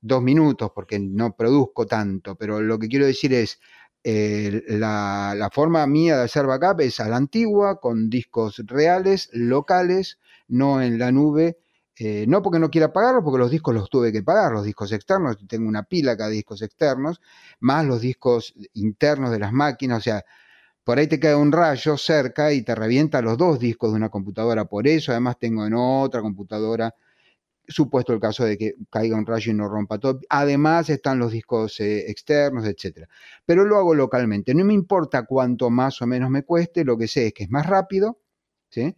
dos 0.00 0.22
minutos 0.22 0.70
porque 0.74 0.98
no 0.98 1.36
produzco 1.36 1.86
tanto, 1.86 2.36
pero 2.36 2.60
lo 2.62 2.78
que 2.78 2.88
quiero 2.88 3.06
decir 3.06 3.34
es, 3.34 3.60
eh, 4.04 4.62
la, 4.68 5.50
forma 5.52 5.86
mía 5.86 6.16
de 6.16 6.24
hacer 6.24 6.46
backup 6.46 6.80
es 6.80 7.00
a 7.00 7.08
la 7.08 7.16
antigua, 7.16 7.80
con 7.80 8.08
discos 8.10 8.62
reales, 8.66 9.28
locales, 9.32 10.18
no 10.48 10.82
en 10.82 10.98
la 10.98 11.12
nube. 11.12 11.58
eh, 11.96 12.24
no 12.26 12.40
porque 12.42 12.58
no 12.58 12.70
quiera 12.70 12.92
pagarlos, 12.92 13.22
porque 13.24 13.38
los 13.38 13.50
discos 13.50 13.74
los 13.74 13.90
tuve 13.90 14.10
que 14.12 14.22
pagar, 14.22 14.52
los 14.52 14.64
discos 14.64 14.90
externos, 14.92 15.36
tengo 15.46 15.68
una 15.68 15.82
pila 15.82 16.12
acá 16.12 16.28
de 16.28 16.36
discos 16.36 16.62
externos, 16.62 17.20
más 17.60 17.84
los 17.84 18.00
discos 18.00 18.54
internos 18.72 19.30
de 19.30 19.38
las 19.38 19.52
máquinas, 19.52 19.98
o 19.98 20.02
sea, 20.02 20.24
por 20.84 20.98
ahí 20.98 21.06
te 21.08 21.20
cae 21.20 21.34
un 21.34 21.52
rayo 21.52 21.96
cerca 21.98 22.52
y 22.52 22.62
te 22.62 22.74
revienta 22.74 23.22
los 23.22 23.38
dos 23.38 23.58
discos 23.58 23.90
de 23.92 23.96
una 23.96 24.08
computadora, 24.10 24.64
por 24.66 24.86
eso 24.88 25.12
además 25.12 25.38
tengo 25.38 25.66
en 25.66 25.74
otra 25.74 26.22
computadora, 26.22 26.94
supuesto 27.70 28.12
el 28.12 28.20
caso 28.20 28.44
de 28.44 28.58
que 28.58 28.74
caiga 28.90 29.16
un 29.16 29.26
rayo 29.26 29.52
y 29.52 29.54
no 29.54 29.68
rompa 29.68 29.98
todo, 29.98 30.20
además 30.28 30.90
están 30.90 31.18
los 31.18 31.32
discos 31.32 31.80
eh, 31.80 32.10
externos, 32.10 32.66
etcétera. 32.66 33.08
Pero 33.46 33.64
lo 33.64 33.78
hago 33.78 33.94
localmente, 33.94 34.54
no 34.54 34.64
me 34.64 34.74
importa 34.74 35.24
cuánto 35.24 35.70
más 35.70 36.02
o 36.02 36.06
menos 36.06 36.30
me 36.30 36.42
cueste, 36.44 36.84
lo 36.84 36.98
que 36.98 37.08
sé 37.08 37.28
es 37.28 37.34
que 37.34 37.44
es 37.44 37.50
más 37.50 37.66
rápido, 37.66 38.20
¿sí? 38.70 38.96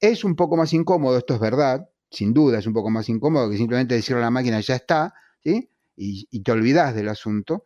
Es 0.00 0.24
un 0.24 0.36
poco 0.36 0.56
más 0.56 0.72
incómodo, 0.72 1.18
esto 1.18 1.34
es 1.34 1.40
verdad, 1.40 1.88
sin 2.10 2.34
duda 2.34 2.58
es 2.58 2.66
un 2.66 2.74
poco 2.74 2.90
más 2.90 3.08
incómodo 3.08 3.50
que 3.50 3.56
simplemente 3.56 3.94
decirle 3.94 4.22
a 4.22 4.26
la 4.26 4.30
máquina 4.30 4.60
ya 4.60 4.76
está. 4.76 5.14
Y, 5.44 5.68
y 6.30 6.40
te 6.42 6.52
olvidas 6.52 6.94
del 6.94 7.08
asunto. 7.08 7.64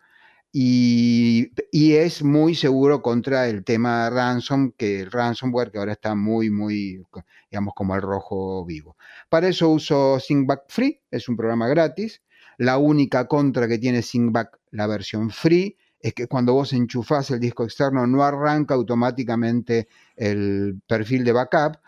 Y, 0.52 1.52
es 1.72 2.22
muy 2.22 2.54
seguro 2.54 3.02
contra 3.02 3.48
el 3.48 3.64
tema 3.64 4.08
ransom, 4.10 4.72
que 4.76 5.06
ransomware 5.10 5.70
que 5.70 5.78
ahora 5.78 5.92
está 5.92 6.14
muy, 6.14 6.50
muy, 6.50 7.02
digamos, 7.50 7.74
como 7.74 7.94
el 7.94 8.02
rojo 8.02 8.64
vivo. 8.64 8.96
Para 9.28 9.48
eso 9.48 9.68
uso 9.68 10.18
ThinkBack 10.26 10.64
Free, 10.68 11.00
es 11.10 11.28
un 11.28 11.36
programa 11.36 11.68
gratis. 11.68 12.22
La 12.56 12.78
única 12.78 13.28
contra 13.28 13.68
que 13.68 13.78
tiene 13.78 14.02
ThinkBack, 14.02 14.58
la 14.72 14.86
versión 14.86 15.30
free, 15.30 15.76
es 16.00 16.14
que 16.14 16.26
cuando 16.26 16.54
vos 16.54 16.72
enchufás 16.72 17.30
el 17.30 17.40
disco 17.40 17.64
externo 17.64 18.06
no 18.06 18.22
arranca 18.22 18.74
automáticamente 18.74 19.88
el 20.16 20.80
perfil 20.86 21.24
de 21.24 21.32
backup, 21.32 21.78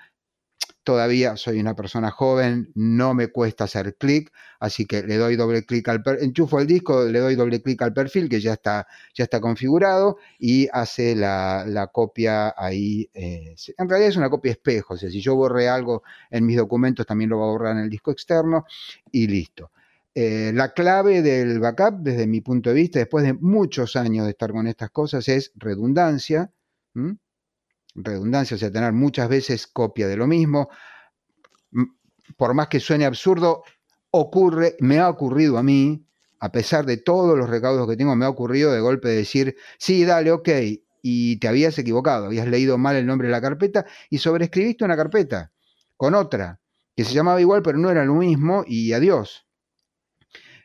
todavía 0.82 1.36
soy 1.36 1.60
una 1.60 1.74
persona 1.74 2.10
joven, 2.10 2.70
no 2.74 3.14
me 3.14 3.28
cuesta 3.28 3.64
hacer 3.64 3.96
clic, 3.96 4.32
así 4.58 4.86
que 4.86 5.02
le 5.02 5.16
doy 5.16 5.36
doble 5.36 5.64
clic 5.64 5.88
al 5.88 6.02
per 6.02 6.22
enchufo 6.22 6.60
el 6.60 6.66
disco, 6.66 7.04
le 7.04 7.18
doy 7.18 7.34
doble 7.34 7.62
clic 7.62 7.80
al 7.82 7.92
perfil 7.92 8.28
que 8.28 8.40
ya 8.40 8.54
está, 8.54 8.86
ya 9.14 9.24
está 9.24 9.40
configurado 9.40 10.18
y 10.38 10.68
hace 10.72 11.14
la, 11.14 11.64
la 11.66 11.88
copia 11.88 12.54
ahí. 12.56 13.10
Eh, 13.14 13.54
en 13.76 13.88
realidad 13.88 14.10
es 14.10 14.16
una 14.16 14.30
copia 14.30 14.52
espejo, 14.52 14.94
o 14.94 14.96
sea, 14.96 15.10
si 15.10 15.20
yo 15.20 15.36
borré 15.36 15.68
algo 15.68 16.02
en 16.30 16.46
mis 16.46 16.56
documentos 16.56 17.06
también 17.06 17.30
lo 17.30 17.38
va 17.38 17.46
a 17.46 17.50
borrar 17.50 17.76
en 17.76 17.84
el 17.84 17.90
disco 17.90 18.10
externo 18.10 18.64
y 19.12 19.26
listo. 19.26 19.70
Eh, 20.14 20.50
la 20.54 20.72
clave 20.72 21.22
del 21.22 21.60
backup, 21.60 22.00
desde 22.00 22.26
mi 22.26 22.40
punto 22.40 22.70
de 22.70 22.74
vista, 22.74 22.98
después 22.98 23.24
de 23.24 23.34
muchos 23.34 23.94
años 23.96 24.24
de 24.24 24.32
estar 24.32 24.50
con 24.50 24.66
estas 24.66 24.90
cosas, 24.90 25.28
es 25.28 25.52
redundancia. 25.54 26.50
Redundancia, 27.94 28.54
o 28.54 28.58
sea, 28.58 28.70
tener 28.70 28.92
muchas 28.92 29.28
veces 29.28 29.66
copia 29.66 30.08
de 30.08 30.16
lo 30.16 30.26
mismo. 30.26 30.68
Por 32.36 32.54
más 32.54 32.68
que 32.68 32.80
suene 32.80 33.04
absurdo, 33.04 33.62
ocurre, 34.10 34.76
me 34.80 34.98
ha 34.98 35.08
ocurrido 35.08 35.58
a 35.58 35.62
mí, 35.62 36.06
a 36.38 36.52
pesar 36.52 36.86
de 36.86 36.96
todos 36.96 37.36
los 37.36 37.50
recaudos 37.50 37.88
que 37.88 37.96
tengo, 37.96 38.16
me 38.16 38.24
ha 38.24 38.28
ocurrido 38.28 38.72
de 38.72 38.80
golpe 38.80 39.08
decir, 39.08 39.56
sí, 39.78 40.04
dale, 40.04 40.32
ok, 40.32 40.48
y 41.02 41.36
te 41.38 41.48
habías 41.48 41.78
equivocado, 41.78 42.26
habías 42.26 42.48
leído 42.48 42.78
mal 42.78 42.96
el 42.96 43.06
nombre 43.06 43.28
de 43.28 43.32
la 43.32 43.40
carpeta 43.40 43.86
y 44.08 44.18
sobreescribiste 44.18 44.84
una 44.84 44.96
carpeta 44.96 45.52
con 45.96 46.14
otra, 46.14 46.60
que 46.96 47.04
se 47.04 47.14
llamaba 47.14 47.40
igual, 47.40 47.62
pero 47.62 47.78
no 47.78 47.90
era 47.90 48.04
lo 48.04 48.14
mismo, 48.14 48.64
y 48.66 48.92
adiós. 48.92 49.46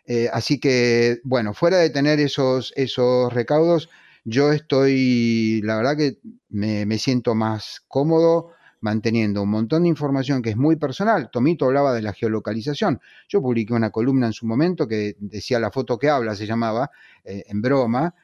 Eh, 0.06 0.30
así 0.32 0.60
que, 0.60 1.20
bueno, 1.24 1.54
fuera 1.54 1.78
de 1.78 1.90
tener 1.90 2.20
esos, 2.20 2.74
esos 2.76 3.34
recaudos, 3.34 3.90
yo 4.26 4.52
estoy, 4.52 5.62
la 5.64 5.78
verdad 5.78 5.96
que 5.96 6.18
me, 6.50 6.98
siento 6.98 7.36
más 7.36 7.84
cómodo 7.88 8.52
manteniendo 8.82 9.44
un 9.44 9.50
montón 9.52 9.84
de 9.84 9.90
información 9.90 10.42
que 10.42 10.50
es 10.50 10.58
muy 10.58 10.76
personal. 10.76 11.30
Tomito 11.32 11.66
hablaba 11.66 11.94
de 11.94 12.02
la 12.02 12.12
geolocalización. 12.12 13.00
Yo 13.30 13.42
publiqué 13.42 13.74
una 13.74 13.92
columna 13.92 14.28
en 14.28 14.34
su 14.34 14.48
momento 14.48 14.88
que 14.88 15.16
decía 15.20 15.60
la 15.60 15.72
foto 15.72 15.98
que 16.00 16.10
habla, 16.10 16.36
se 16.36 16.48
llamaba, 16.48 16.90
eh, 17.24 17.44
en 17.48 17.62
broma, 17.62 18.16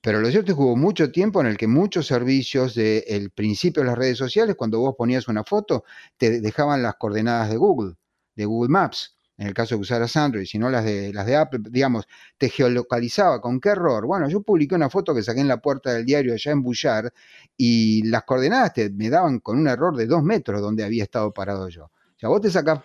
pero 0.00 0.20
lo 0.20 0.30
cierto 0.30 0.52
es 0.52 0.56
que 0.56 0.62
hubo 0.62 0.76
mucho 0.76 1.12
tiempo 1.12 1.40
en 1.40 1.46
el 1.46 1.56
que 1.56 1.66
muchos 1.66 2.06
servicios 2.06 2.74
del 2.74 3.30
principio 3.30 3.82
de 3.82 3.88
las 3.88 3.98
redes 3.98 4.18
sociales, 4.18 4.56
cuando 4.56 4.80
vos 4.80 4.94
ponías 4.96 5.28
una 5.28 5.44
foto, 5.44 5.84
te 6.16 6.40
dejaban 6.40 6.82
las 6.82 6.96
coordenadas 6.96 7.50
de 7.50 7.56
Google, 7.56 7.94
de 8.34 8.44
Google 8.44 8.70
Maps 8.70 9.13
en 9.36 9.48
el 9.48 9.54
caso 9.54 9.74
de 9.74 9.80
usaras 9.80 10.16
Android, 10.16 10.46
sino 10.46 10.70
las 10.70 10.84
de, 10.84 11.12
las 11.12 11.26
de 11.26 11.36
Apple, 11.36 11.60
digamos, 11.70 12.06
te 12.38 12.48
geolocalizaba. 12.48 13.40
¿Con 13.40 13.60
qué 13.60 13.70
error? 13.70 14.06
Bueno, 14.06 14.28
yo 14.28 14.42
publiqué 14.42 14.74
una 14.74 14.88
foto 14.88 15.14
que 15.14 15.22
saqué 15.22 15.40
en 15.40 15.48
la 15.48 15.60
puerta 15.60 15.92
del 15.92 16.04
diario 16.04 16.34
allá 16.34 16.52
en 16.52 16.62
Bullar 16.62 17.12
y 17.56 18.02
las 18.08 18.24
coordenadas 18.24 18.74
te, 18.74 18.90
me 18.90 19.10
daban 19.10 19.40
con 19.40 19.58
un 19.58 19.68
error 19.68 19.96
de 19.96 20.06
dos 20.06 20.22
metros 20.22 20.60
donde 20.60 20.84
había 20.84 21.02
estado 21.02 21.32
parado 21.32 21.68
yo. 21.68 21.84
O 21.84 22.18
sea, 22.18 22.28
vos 22.28 22.40
te 22.40 22.50
sacás, 22.50 22.80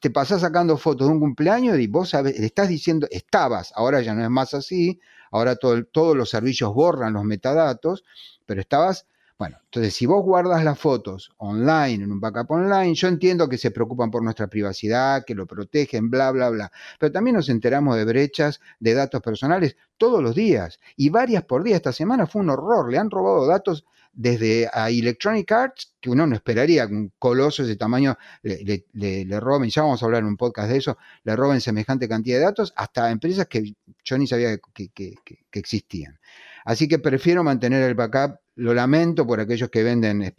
te 0.00 0.10
pasás 0.10 0.42
sacando 0.42 0.76
fotos 0.76 1.08
de 1.08 1.14
un 1.14 1.20
cumpleaños 1.20 1.78
y 1.78 1.88
vos 1.88 2.10
sabés, 2.10 2.38
le 2.38 2.46
estás 2.46 2.68
diciendo, 2.68 3.08
estabas, 3.10 3.72
ahora 3.74 4.00
ya 4.00 4.14
no 4.14 4.22
es 4.22 4.30
más 4.30 4.54
así, 4.54 5.00
ahora 5.32 5.56
todo, 5.56 5.84
todos 5.84 6.16
los 6.16 6.30
servicios 6.30 6.72
borran 6.72 7.14
los 7.14 7.24
metadatos, 7.24 8.04
pero 8.46 8.60
estabas 8.60 9.06
bueno, 9.38 9.56
entonces 9.66 9.94
si 9.94 10.04
vos 10.04 10.24
guardas 10.24 10.64
las 10.64 10.76
fotos 10.76 11.30
online, 11.36 12.02
en 12.04 12.10
un 12.10 12.20
backup 12.20 12.50
online, 12.50 12.92
yo 12.94 13.06
entiendo 13.06 13.48
que 13.48 13.56
se 13.56 13.70
preocupan 13.70 14.10
por 14.10 14.22
nuestra 14.22 14.48
privacidad, 14.48 15.24
que 15.24 15.36
lo 15.36 15.46
protegen, 15.46 16.10
bla, 16.10 16.32
bla, 16.32 16.50
bla, 16.50 16.72
pero 16.98 17.12
también 17.12 17.36
nos 17.36 17.48
enteramos 17.48 17.96
de 17.96 18.04
brechas 18.04 18.60
de 18.80 18.94
datos 18.94 19.22
personales 19.22 19.76
todos 19.96 20.20
los 20.20 20.34
días 20.34 20.80
y 20.96 21.10
varias 21.10 21.44
por 21.44 21.62
día. 21.62 21.76
Esta 21.76 21.92
semana 21.92 22.26
fue 22.26 22.42
un 22.42 22.50
horror, 22.50 22.90
le 22.90 22.98
han 22.98 23.10
robado 23.10 23.46
datos 23.46 23.84
desde 24.12 24.68
a 24.72 24.90
Electronic 24.90 25.52
Arts, 25.52 25.94
que 26.00 26.10
uno 26.10 26.26
no 26.26 26.34
esperaría 26.34 26.88
que 26.88 26.94
un 26.94 27.12
coloso 27.16 27.62
de 27.62 27.68
ese 27.68 27.78
tamaño 27.78 28.18
le, 28.42 29.40
roben, 29.40 29.70
ya 29.70 29.82
vamos 29.82 30.02
a 30.02 30.06
hablar 30.06 30.22
en 30.22 30.28
un 30.28 30.36
podcast 30.36 30.68
de 30.68 30.78
eso, 30.78 30.98
le 31.22 31.36
roben 31.36 31.60
semejante 31.60 32.08
cantidad 32.08 32.38
de 32.38 32.44
datos, 32.44 32.72
hasta 32.74 33.08
empresas 33.12 33.46
que 33.46 33.74
yo 34.02 34.18
ni 34.18 34.26
sabía 34.26 34.58
que 34.74 35.14
existían. 35.52 36.18
Así 36.64 36.88
que 36.88 36.98
prefiero 36.98 37.44
mantener 37.44 37.82
el 37.82 37.94
backup, 37.94 38.40
lo 38.58 38.74
lamento 38.74 39.26
por 39.26 39.40
aquellos 39.40 39.70
que 39.70 39.82
venden, 39.82 40.34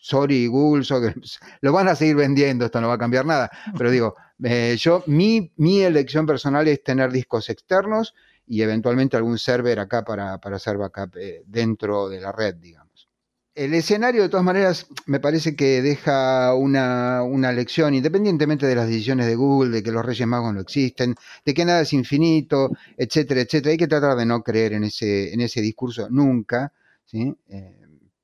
sorry 0.00 0.46
Google, 0.46 0.84
sorry, 0.84 1.12
lo 1.60 1.72
van 1.72 1.88
a 1.88 1.94
seguir 1.94 2.16
vendiendo, 2.16 2.64
esto 2.64 2.80
no 2.80 2.88
va 2.88 2.94
a 2.94 2.98
cambiar 2.98 3.26
nada, 3.26 3.50
pero 3.76 3.90
digo, 3.90 4.14
eh, 4.44 4.76
yo, 4.78 5.02
mi, 5.06 5.52
mi 5.56 5.80
elección 5.80 6.26
personal 6.26 6.66
es 6.68 6.82
tener 6.82 7.10
discos 7.10 7.50
externos 7.50 8.14
y 8.46 8.62
eventualmente 8.62 9.16
algún 9.16 9.38
server 9.38 9.78
acá 9.80 10.04
para, 10.04 10.38
para 10.38 10.56
hacer 10.56 10.76
backup 10.76 11.16
eh, 11.16 11.42
dentro 11.46 12.08
de 12.08 12.20
la 12.20 12.32
red, 12.32 12.54
digamos. 12.54 13.08
El 13.54 13.74
escenario, 13.74 14.22
de 14.22 14.28
todas 14.28 14.46
maneras, 14.46 14.86
me 15.06 15.18
parece 15.18 15.56
que 15.56 15.82
deja 15.82 16.54
una, 16.54 17.22
una, 17.24 17.52
lección, 17.52 17.94
independientemente 17.94 18.64
de 18.64 18.76
las 18.76 18.86
decisiones 18.86 19.26
de 19.26 19.34
Google, 19.34 19.70
de 19.70 19.82
que 19.82 19.90
los 19.90 20.04
Reyes 20.04 20.26
Magos 20.26 20.54
no 20.54 20.60
existen, 20.60 21.16
de 21.44 21.52
que 21.52 21.64
nada 21.64 21.80
es 21.80 21.92
infinito, 21.92 22.70
etcétera, 22.96 23.40
etcétera. 23.40 23.72
Hay 23.72 23.76
que 23.76 23.88
tratar 23.88 24.16
de 24.16 24.24
no 24.24 24.42
creer 24.42 24.72
en 24.74 24.84
ese, 24.84 25.34
en 25.34 25.40
ese 25.40 25.60
discurso 25.60 26.08
nunca, 26.10 26.72
¿sí? 27.10 27.34
Eh, 27.48 27.76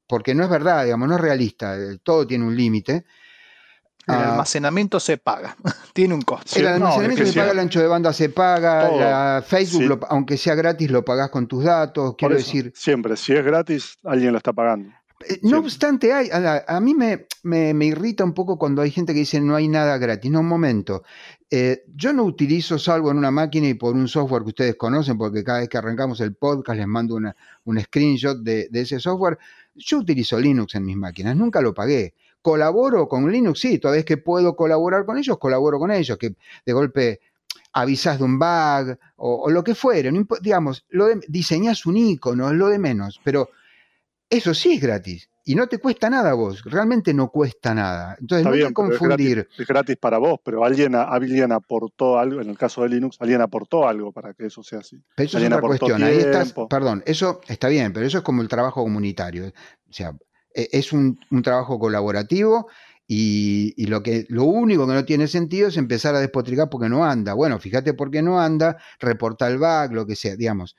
porque 0.06 0.34
no 0.34 0.44
es 0.44 0.50
verdad, 0.50 0.84
digamos, 0.84 1.08
no 1.08 1.16
es 1.16 1.20
realista, 1.20 1.76
todo 2.02 2.26
tiene 2.26 2.44
un 2.44 2.56
límite. 2.56 3.04
El 4.06 4.14
Ah, 4.14 4.30
almacenamiento 4.32 5.00
se 5.00 5.16
paga. 5.18 5.56
Tiene 5.92 6.14
un 6.14 6.22
costo. 6.22 6.60
El 6.60 6.68
almacenamiento 6.68 7.26
se 7.26 7.32
paga, 7.40 7.50
el 7.50 7.58
ancho 7.58 7.80
de 7.80 7.88
banda 7.88 8.12
se 8.12 8.28
paga, 8.28 8.88
Todo. 8.88 9.00
la 9.00 9.44
Facebook, 9.44 9.82
Sí. 9.82 9.88
lo- 9.88 9.98
aunque 10.08 10.36
sea 10.36 10.54
gratis, 10.54 10.90
lo 10.92 11.04
pagás 11.04 11.30
con 11.30 11.48
tus 11.48 11.64
datos. 11.64 12.14
Quiero 12.16 12.36
eso, 12.36 12.46
decir, 12.46 12.72
siempre, 12.76 13.16
si 13.16 13.32
es 13.32 13.44
gratis, 13.44 13.96
alguien 14.04 14.30
lo 14.30 14.38
está 14.38 14.52
pagando. 14.52 14.90
Eh, 15.28 15.40
No 15.42 15.58
obstante, 15.58 16.12
hay, 16.12 16.28
a 16.30 16.78
mí 16.80 16.94
me, 16.94 17.26
me- 17.42 17.74
me 17.74 17.86
irrita 17.86 18.22
un 18.22 18.32
poco 18.34 18.58
cuando 18.58 18.80
hay 18.82 18.92
gente 18.92 19.12
que 19.12 19.20
dice 19.20 19.40
no 19.40 19.56
hay 19.56 19.66
nada 19.66 19.98
gratis. 19.98 20.30
No, 20.30 20.38
un 20.38 20.46
momento. 20.46 21.02
Eh, 21.48 21.84
yo 21.94 22.12
no 22.12 22.24
utilizo 22.24 22.76
salvo 22.76 23.10
en 23.12 23.18
una 23.18 23.30
máquina 23.30 23.68
y 23.68 23.74
por 23.74 23.94
un 23.94 24.08
software 24.08 24.42
que 24.42 24.48
ustedes 24.48 24.74
conocen, 24.76 25.16
porque 25.16 25.44
cada 25.44 25.60
vez 25.60 25.68
que 25.68 25.78
arrancamos 25.78 26.20
el 26.20 26.34
podcast 26.34 26.78
les 26.78 26.88
mando 26.88 27.14
una- 27.14 27.36
un 27.64 27.80
screenshot 27.80 28.38
de, 28.38 28.68
ese 28.72 28.98
software. 28.98 29.38
Yo 29.74 29.98
utilizo 29.98 30.40
Linux 30.40 30.74
en 30.74 30.84
mis 30.84 30.96
máquinas, 30.96 31.36
nunca 31.36 31.60
lo 31.60 31.72
pagué. 31.72 32.14
Colaboro 32.42 33.08
con 33.08 33.30
Linux, 33.30 33.60
sí, 33.60 33.78
toda 33.78 33.94
vez 33.94 34.04
que 34.04 34.16
puedo 34.16 34.56
colaborar 34.56 35.04
con 35.04 35.18
ellos, 35.18 35.38
colaboro 35.38 35.78
con 35.78 35.90
ellos, 35.90 36.18
que 36.18 36.34
de 36.64 36.72
golpe 36.72 37.20
avisas 37.72 38.18
de 38.18 38.24
un 38.24 38.38
bug 38.38 38.98
o, 39.16 39.50
lo 39.50 39.62
que 39.62 39.74
fuere, 39.74 40.10
digamos, 40.40 40.84
lo 40.88 41.08
diseñas 41.28 41.86
un 41.86 41.96
icono, 41.96 42.48
es 42.48 42.54
lo 42.54 42.68
de 42.68 42.78
menos, 42.78 43.20
pero 43.22 43.50
eso 44.30 44.54
sí 44.54 44.74
es 44.74 44.80
gratis 44.80 45.28
y 45.48 45.54
no 45.54 45.68
te 45.68 45.78
cuesta 45.78 46.10
nada 46.10 46.32
a 46.32 46.34
vos, 46.34 46.62
realmente 46.64 47.14
no 47.14 47.30
cuesta 47.30 47.72
nada. 47.72 48.16
Entonces 48.20 48.38
Está 48.44 48.48
no 48.48 48.54
hay 48.54 48.58
bien, 48.58 48.68
es 48.68 48.74
confundir. 48.74 49.36
gratis, 49.36 49.60
es 49.60 49.66
gratis 49.66 49.96
para 49.96 50.18
vos, 50.18 50.40
pero 50.44 50.64
alguien, 50.64 50.94
alguien 50.96 51.52
aportó 51.52 52.18
algo, 52.18 52.40
en 52.40 52.50
el 52.50 52.58
caso 52.58 52.82
de 52.82 52.88
Linux, 52.88 53.16
alguien 53.20 53.40
aportó 53.40 53.86
algo 53.88 54.10
para 54.12 54.34
que 54.34 54.46
eso 54.46 54.62
sea 54.64 54.80
así. 54.80 55.00
Pero 55.14 55.26
eso 55.28 55.38
es 55.38 55.44
otra 55.46 55.60
cuestión. 55.60 56.02
Ahí 56.02 56.18
estás, 56.18 56.52
perdón, 56.68 57.02
eso 57.06 57.40
está 57.46 57.68
bien, 57.68 57.92
pero 57.92 58.04
eso 58.04 58.18
es 58.18 58.24
como 58.24 58.42
el 58.42 58.48
trabajo 58.48 58.82
comunitario. 58.82 59.46
O 59.88 59.92
sea, 59.92 60.12
e- 60.52 60.68
es 60.72 60.92
un, 60.92 61.18
un 61.30 61.42
trabajo 61.42 61.78
colaborativo 61.78 62.68
y, 63.06 63.72
y 63.76 63.86
lo, 63.86 64.02
que, 64.02 64.26
lo 64.28 64.42
único 64.44 64.84
que 64.84 64.94
no 64.94 65.04
tiene 65.04 65.28
sentido 65.28 65.68
es 65.68 65.76
empezar 65.76 66.16
a 66.16 66.20
despotricar 66.20 66.68
porque 66.68 66.88
no 66.88 67.04
anda. 67.04 67.34
Bueno, 67.34 67.60
fíjate 67.60 67.94
por 67.94 68.10
qué 68.10 68.20
no 68.20 68.40
anda, 68.40 68.78
reporta 68.98 69.46
el 69.46 69.58
bug, 69.58 69.92
lo 69.92 70.06
que 70.06 70.16
sea, 70.16 70.34
digamos. 70.34 70.74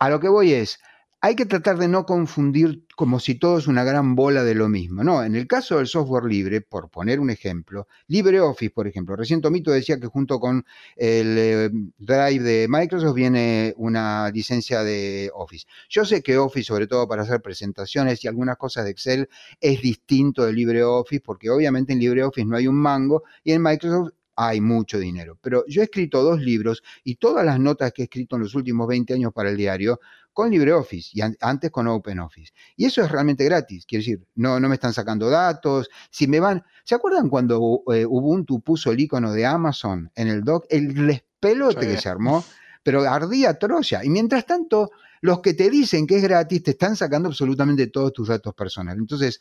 A 0.00 0.10
lo 0.10 0.18
que 0.18 0.26
voy 0.28 0.52
es, 0.52 0.80
hay 1.24 1.36
que 1.36 1.46
tratar 1.46 1.78
de 1.78 1.86
no 1.86 2.04
confundir 2.04 2.84
como 2.96 3.20
si 3.20 3.36
todo 3.36 3.56
es 3.56 3.68
una 3.68 3.84
gran 3.84 4.16
bola 4.16 4.42
de 4.42 4.56
lo 4.56 4.68
mismo. 4.68 5.04
No, 5.04 5.22
en 5.22 5.36
el 5.36 5.46
caso 5.46 5.76
del 5.76 5.86
software 5.86 6.24
libre, 6.24 6.62
por 6.62 6.90
poner 6.90 7.20
un 7.20 7.30
ejemplo, 7.30 7.86
LibreOffice, 8.08 8.72
por 8.72 8.88
ejemplo, 8.88 9.14
recién 9.14 9.40
Tomito 9.40 9.70
decía 9.70 10.00
que 10.00 10.08
junto 10.08 10.40
con 10.40 10.64
el 10.96 11.38
eh, 11.38 11.70
Drive 11.96 12.42
de 12.42 12.66
Microsoft 12.68 13.14
viene 13.14 13.72
una 13.76 14.30
licencia 14.30 14.82
de 14.82 15.30
Office. 15.32 15.64
Yo 15.88 16.04
sé 16.04 16.24
que 16.24 16.38
Office, 16.38 16.66
sobre 16.66 16.88
todo 16.88 17.06
para 17.06 17.22
hacer 17.22 17.40
presentaciones 17.40 18.24
y 18.24 18.28
algunas 18.28 18.56
cosas 18.56 18.84
de 18.84 18.90
Excel, 18.90 19.28
es 19.60 19.80
distinto 19.80 20.44
de 20.44 20.52
LibreOffice, 20.52 21.22
porque 21.24 21.50
obviamente 21.50 21.92
en 21.92 22.00
LibreOffice 22.00 22.46
no 22.46 22.56
hay 22.56 22.66
un 22.66 22.76
mango 22.76 23.22
y 23.44 23.52
en 23.52 23.62
Microsoft 23.62 24.10
hay 24.36 24.60
mucho 24.60 24.98
dinero. 24.98 25.38
Pero 25.40 25.64
yo 25.66 25.82
he 25.82 25.84
escrito 25.84 26.22
dos 26.22 26.40
libros 26.40 26.82
y 27.04 27.16
todas 27.16 27.44
las 27.44 27.58
notas 27.60 27.92
que 27.92 28.02
he 28.02 28.04
escrito 28.04 28.36
en 28.36 28.42
los 28.42 28.54
últimos 28.54 28.86
20 28.88 29.14
años 29.14 29.32
para 29.32 29.50
el 29.50 29.56
diario 29.56 30.00
con 30.32 30.50
LibreOffice 30.50 31.10
y 31.12 31.20
an- 31.20 31.36
antes 31.40 31.70
con 31.70 31.86
OpenOffice. 31.88 32.52
Y 32.76 32.86
eso 32.86 33.02
es 33.02 33.10
realmente 33.10 33.44
gratis, 33.44 33.84
quiero 33.86 34.00
decir, 34.00 34.26
no, 34.34 34.58
no 34.58 34.68
me 34.68 34.74
están 34.76 34.94
sacando 34.94 35.28
datos, 35.28 35.90
si 36.10 36.26
me 36.26 36.40
van... 36.40 36.64
¿Se 36.84 36.94
acuerdan 36.94 37.28
cuando 37.28 37.82
eh, 37.92 38.06
Ubuntu 38.06 38.60
puso 38.62 38.90
el 38.92 39.00
icono 39.00 39.32
de 39.32 39.44
Amazon 39.44 40.10
en 40.14 40.28
el 40.28 40.42
dock? 40.42 40.64
El 40.70 41.06
despelote 41.06 41.82
Sí. 41.82 41.86
que 41.88 42.00
se 42.00 42.08
armó, 42.08 42.42
pero 42.82 43.02
ardía 43.02 43.58
Troya. 43.58 44.02
Y 44.04 44.08
mientras 44.08 44.46
tanto, 44.46 44.90
los 45.20 45.40
que 45.40 45.54
te 45.54 45.68
dicen 45.70 46.06
que 46.06 46.16
es 46.16 46.22
gratis 46.22 46.62
te 46.62 46.70
están 46.72 46.96
sacando 46.96 47.28
absolutamente 47.28 47.86
todos 47.88 48.12
tus 48.12 48.28
datos 48.28 48.54
personales. 48.54 49.00
Entonces, 49.00 49.40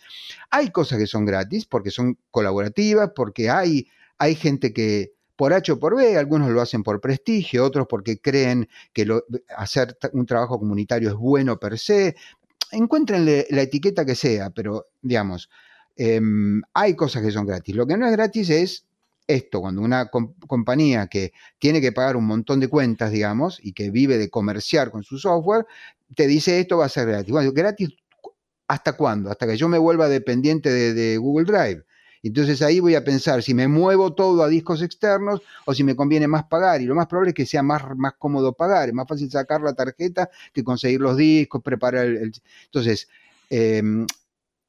hay 0.49 0.71
cosas 0.71 0.99
que 0.99 1.07
son 1.07 1.25
gratis 1.25 1.65
porque 1.65 1.89
son 1.89 2.17
colaborativas, 2.29 3.11
porque 3.15 3.49
hay, 3.49 3.87
hay 4.21 4.35
gente 4.35 4.71
que 4.71 5.13
por 5.35 5.51
H 5.53 5.71
o 5.71 5.79
por 5.79 5.95
B, 5.95 6.15
algunos 6.17 6.51
lo 6.51 6.61
hacen 6.61 6.83
por 6.83 7.01
prestigio, 7.01 7.65
otros 7.65 7.87
porque 7.89 8.19
creen 8.19 8.69
que 8.93 9.07
hacer 9.57 9.97
un 10.13 10.27
trabajo 10.27 10.59
comunitario 10.59 11.09
es 11.09 11.15
bueno 11.15 11.57
per 11.59 11.79
se. 11.79 12.15
Encuéntrenle 12.71 13.47
la 13.49 13.63
etiqueta 13.63 14.05
que 14.05 14.15
sea, 14.15 14.51
pero 14.51 14.87
digamos, 15.01 15.49
em, 15.95 16.61
hay 16.73 16.95
cosas 16.95 17.23
que 17.23 17.31
son 17.31 17.45
gratis. 17.47 17.75
Lo 17.75 17.87
que 17.87 17.97
no 17.97 18.05
es 18.05 18.11
gratis 18.11 18.49
es 18.51 18.85
esto, 19.27 19.61
cuando 19.61 19.81
una 19.81 20.09
com- 20.09 20.33
compañía 20.47 21.07
que 21.07 21.33
tiene 21.59 21.81
que 21.81 21.91
pagar 21.91 22.15
un 22.17 22.25
montón 22.27 22.59
de 22.59 22.67
cuentas, 22.67 23.11
digamos, 23.11 23.59
y 23.63 23.73
que 23.73 23.89
vive 23.89 24.17
de 24.19 24.29
comerciar 24.29 24.91
con 24.91 25.03
su 25.03 25.17
software, 25.17 25.65
te 26.15 26.27
dice 26.27 26.59
esto 26.59 26.77
va 26.77 26.85
a 26.85 26.89
ser 26.89 27.07
gratis. 27.07 27.31
Bueno, 27.31 27.51
gratis, 27.51 27.89
¿hasta 28.67 28.93
cuándo? 28.93 29.29
Hasta 29.31 29.47
que 29.47 29.57
yo 29.57 29.67
me 29.69 29.77
vuelva 29.77 30.07
dependiente 30.09 30.69
de, 30.71 30.93
de 30.93 31.17
Google 31.17 31.45
Drive. 31.45 31.83
Entonces 32.23 32.61
ahí 32.61 32.79
voy 32.79 32.95
a 32.95 33.03
pensar 33.03 33.41
si 33.43 33.53
me 33.53 33.67
muevo 33.67 34.13
todo 34.13 34.43
a 34.43 34.47
discos 34.47 34.81
externos 34.81 35.41
o 35.65 35.73
si 35.73 35.83
me 35.83 35.95
conviene 35.95 36.27
más 36.27 36.45
pagar. 36.45 36.81
Y 36.81 36.85
lo 36.85 36.95
más 36.95 37.07
probable 37.07 37.29
es 37.31 37.35
que 37.35 37.45
sea 37.45 37.63
más, 37.63 37.83
más 37.97 38.13
cómodo 38.17 38.53
pagar. 38.53 38.89
Es 38.89 38.93
más 38.93 39.07
fácil 39.07 39.29
sacar 39.31 39.61
la 39.61 39.73
tarjeta 39.73 40.29
que 40.53 40.63
conseguir 40.63 41.01
los 41.01 41.17
discos, 41.17 41.61
preparar 41.61 42.05
el... 42.05 42.33
Entonces, 42.65 43.07
eh, 43.49 43.81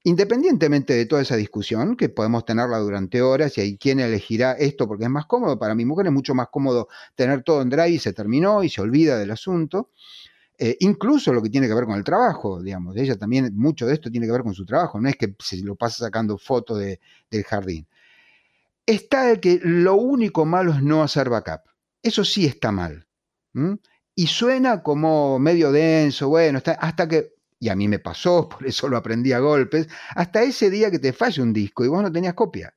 independientemente 0.05 0.95
de 0.95 1.07
toda 1.07 1.23
esa 1.23 1.37
discusión, 1.37 1.97
que 1.97 2.09
podemos 2.09 2.45
tenerla 2.45 2.79
durante 2.79 3.23
horas 3.23 3.57
y 3.59 3.61
hay 3.61 3.77
quien 3.77 4.01
elegirá 4.01 4.53
esto 4.53 4.89
porque 4.89 5.05
es 5.05 5.11
más 5.11 5.27
cómodo, 5.27 5.59
para 5.59 5.75
mi 5.75 5.85
mujer 5.85 6.07
es 6.07 6.13
mucho 6.13 6.35
más 6.35 6.49
cómodo 6.49 6.89
tener 7.15 7.43
todo 7.43 7.63
en 7.63 7.71
Drive 7.71 7.91
y 7.91 7.99
se 7.99 8.13
terminó 8.13 8.65
y 8.65 8.69
se 8.69 8.81
olvida 8.81 9.19
del 9.19 9.31
asunto. 9.31 9.91
Eh, 10.65 10.77
incluso 10.79 11.33
lo 11.33 11.43
que 11.43 11.51
tiene 11.51 11.67
que 11.67 11.75
ver 11.75 11.87
con 11.87 11.97
el 11.97 12.05
trabajo, 12.05 12.63
digamos, 12.63 12.97
ella 12.97 13.19
también, 13.19 13.51
mucho 13.57 13.85
de 13.85 13.95
esto 13.95 14.13
tiene 14.13 14.27
que 14.27 14.33
ver 14.33 14.45
con 14.45 14.55
su 14.55 14.65
trabajo, 14.65 15.01
no 15.01 15.09
es 15.09 15.17
que 15.17 15.35
se 15.41 15.61
lo 15.61 15.75
pasa 15.75 16.05
sacando 16.05 16.39
fotos 16.39 16.79
de, 16.79 17.01
del 17.29 17.43
jardín. 17.43 17.89
Está 18.87 19.29
el 19.33 19.41
que 19.41 19.59
lo 19.61 19.97
único 19.97 20.45
malo 20.45 20.73
es 20.73 20.81
no 20.81 21.03
hacer 21.03 21.31
backup. 21.31 21.63
Eso 22.01 22.25
sí 22.25 22.47
está 22.47 22.71
mal. 22.71 23.09
Y 24.15 24.27
suena 24.29 24.85
como 24.85 25.41
medio 25.41 25.73
denso, 25.73 26.29
bueno, 26.29 26.61
hasta 26.79 27.09
que, 27.09 27.35
y 27.59 27.69
a 27.69 27.75
mí 27.75 27.89
me 27.89 27.99
pasó, 27.99 28.49
por 28.49 28.65
eso 28.65 28.89
lo 28.89 28.97
aprendí 28.97 29.33
a 29.33 29.41
golpes, 29.41 29.89
hasta 30.15 30.45
ese 30.45 30.71
día 30.71 30.93
que 30.93 31.01
te 31.01 31.13
falle 31.13 31.43
un 31.43 31.53
disco 31.53 31.85
y 31.85 31.89
vos 31.89 32.05
no 32.05 32.13
tenías 32.13 32.35
copia. 32.35 32.73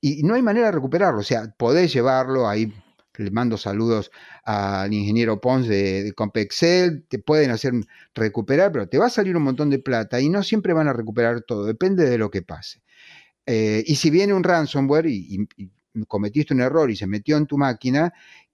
Y 0.00 0.22
no 0.22 0.32
hay 0.32 0.40
manera 0.40 0.68
de 0.68 0.72
recuperarlo, 0.72 1.20
o 1.20 1.24
sea, 1.24 1.54
podés 1.58 1.92
llevarlo, 1.92 2.48
ahí 2.48 2.72
le 3.20 3.30
mando 3.30 3.56
saludos 3.56 4.10
al 4.44 4.92
ingeniero 4.92 5.40
Pons 5.40 5.68
de, 5.68 6.12
Compexel, 6.16 7.04
te 7.08 7.18
pueden 7.18 7.50
hacer 7.50 7.72
recuperar, 8.14 8.72
pero 8.72 8.88
te 8.88 8.98
va 8.98 9.06
a 9.06 9.10
salir 9.10 9.36
un 9.36 9.42
montón 9.42 9.70
de 9.70 9.78
plata 9.78 10.20
y 10.20 10.28
no 10.28 10.42
siempre 10.42 10.72
van 10.72 10.88
a 10.88 10.92
recuperar 10.92 11.42
todo, 11.42 11.64
depende 11.64 12.08
de 12.08 12.18
lo 12.18 12.30
que 12.30 12.42
pase. 12.42 12.82
Eh, 13.46 13.84
y 13.86 13.96
si 13.96 14.10
viene 14.10 14.34
un 14.34 14.44
ransomware 14.44 15.06
y, 15.06 15.48
cometiste 16.06 16.54
un 16.54 16.60
error 16.60 16.90
y 16.90 16.96
se 16.96 17.06
metió 17.06 17.36
en 17.36 17.46
tu 17.46 17.58
máquina, 17.58 18.12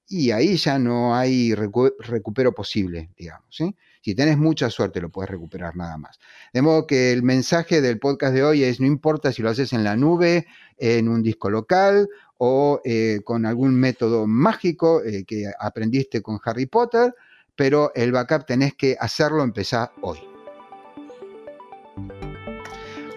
y 0.08 0.30
ahí 0.30 0.56
ya 0.56 0.78
no 0.78 1.14
hay 1.16 1.52
recu- 1.52 1.94
recupero 1.98 2.54
posible, 2.54 3.10
digamos. 3.16 3.46
¿sí? 3.50 3.74
Si 4.06 4.14
tenés 4.14 4.38
mucha 4.38 4.70
suerte 4.70 5.00
lo 5.00 5.10
puedes 5.10 5.28
recuperar 5.28 5.74
nada 5.74 5.98
más. 5.98 6.20
De 6.52 6.62
modo 6.62 6.86
que 6.86 7.10
el 7.10 7.24
mensaje 7.24 7.80
del 7.80 7.98
podcast 7.98 8.32
de 8.34 8.44
hoy 8.44 8.62
es, 8.62 8.78
no 8.78 8.86
importa 8.86 9.32
si 9.32 9.42
lo 9.42 9.50
haces 9.50 9.72
en 9.72 9.82
la 9.82 9.96
nube, 9.96 10.46
en 10.78 11.08
un 11.08 11.24
disco 11.24 11.50
local 11.50 12.08
o 12.38 12.80
eh, 12.84 13.18
con 13.24 13.44
algún 13.46 13.74
método 13.74 14.28
mágico 14.28 15.02
eh, 15.02 15.24
que 15.24 15.50
aprendiste 15.58 16.22
con 16.22 16.38
Harry 16.44 16.66
Potter, 16.66 17.16
pero 17.56 17.90
el 17.96 18.12
backup 18.12 18.46
tenés 18.46 18.74
que 18.74 18.96
hacerlo, 19.00 19.42
empezar 19.42 19.90
hoy. 20.02 20.35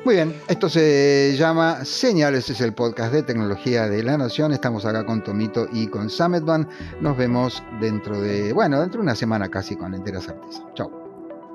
Muy 0.10 0.15
bien, 0.15 0.41
esto 0.48 0.69
se 0.69 1.36
llama 1.38 1.86
Señales, 1.86 2.50
es 2.50 2.62
el 2.62 2.74
podcast 2.74 3.13
de 3.13 3.22
tecnología 3.22 3.88
de 3.88 4.02
la 4.02 4.17
Nación. 4.17 4.52
Estamos 4.52 4.84
acá 4.84 5.06
con 5.06 5.24
Tomito 5.24 5.67
y 5.72 5.86
con 5.86 6.10
Sametban. 6.10 6.67
Nos 7.00 7.15
vemos 7.15 7.62
dentro 7.80 8.19
de, 8.19 8.52
bueno, 8.52 8.82
dentro 8.82 9.02
de 9.02 9.04
una 9.04 9.13
semana 9.13 9.50
casi 9.50 9.76
con 9.76 9.93
entera 9.93 10.19
certeza. 10.19 10.63
Chao. 10.74 10.89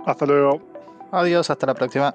Hasta 0.07 0.25
luego. 0.25 0.63
Adiós, 1.11 1.51
hasta 1.51 1.67
la 1.67 1.75
próxima. 1.75 2.15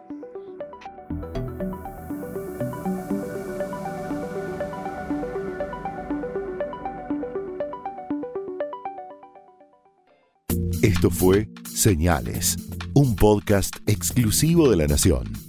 Esto 10.82 11.10
fue 11.10 11.50
Señales, 11.68 12.56
un 12.94 13.18
podcast 13.18 13.76
exclusivo 13.86 14.70
de 14.70 14.78
La 14.78 14.88
Nación. 14.88 15.49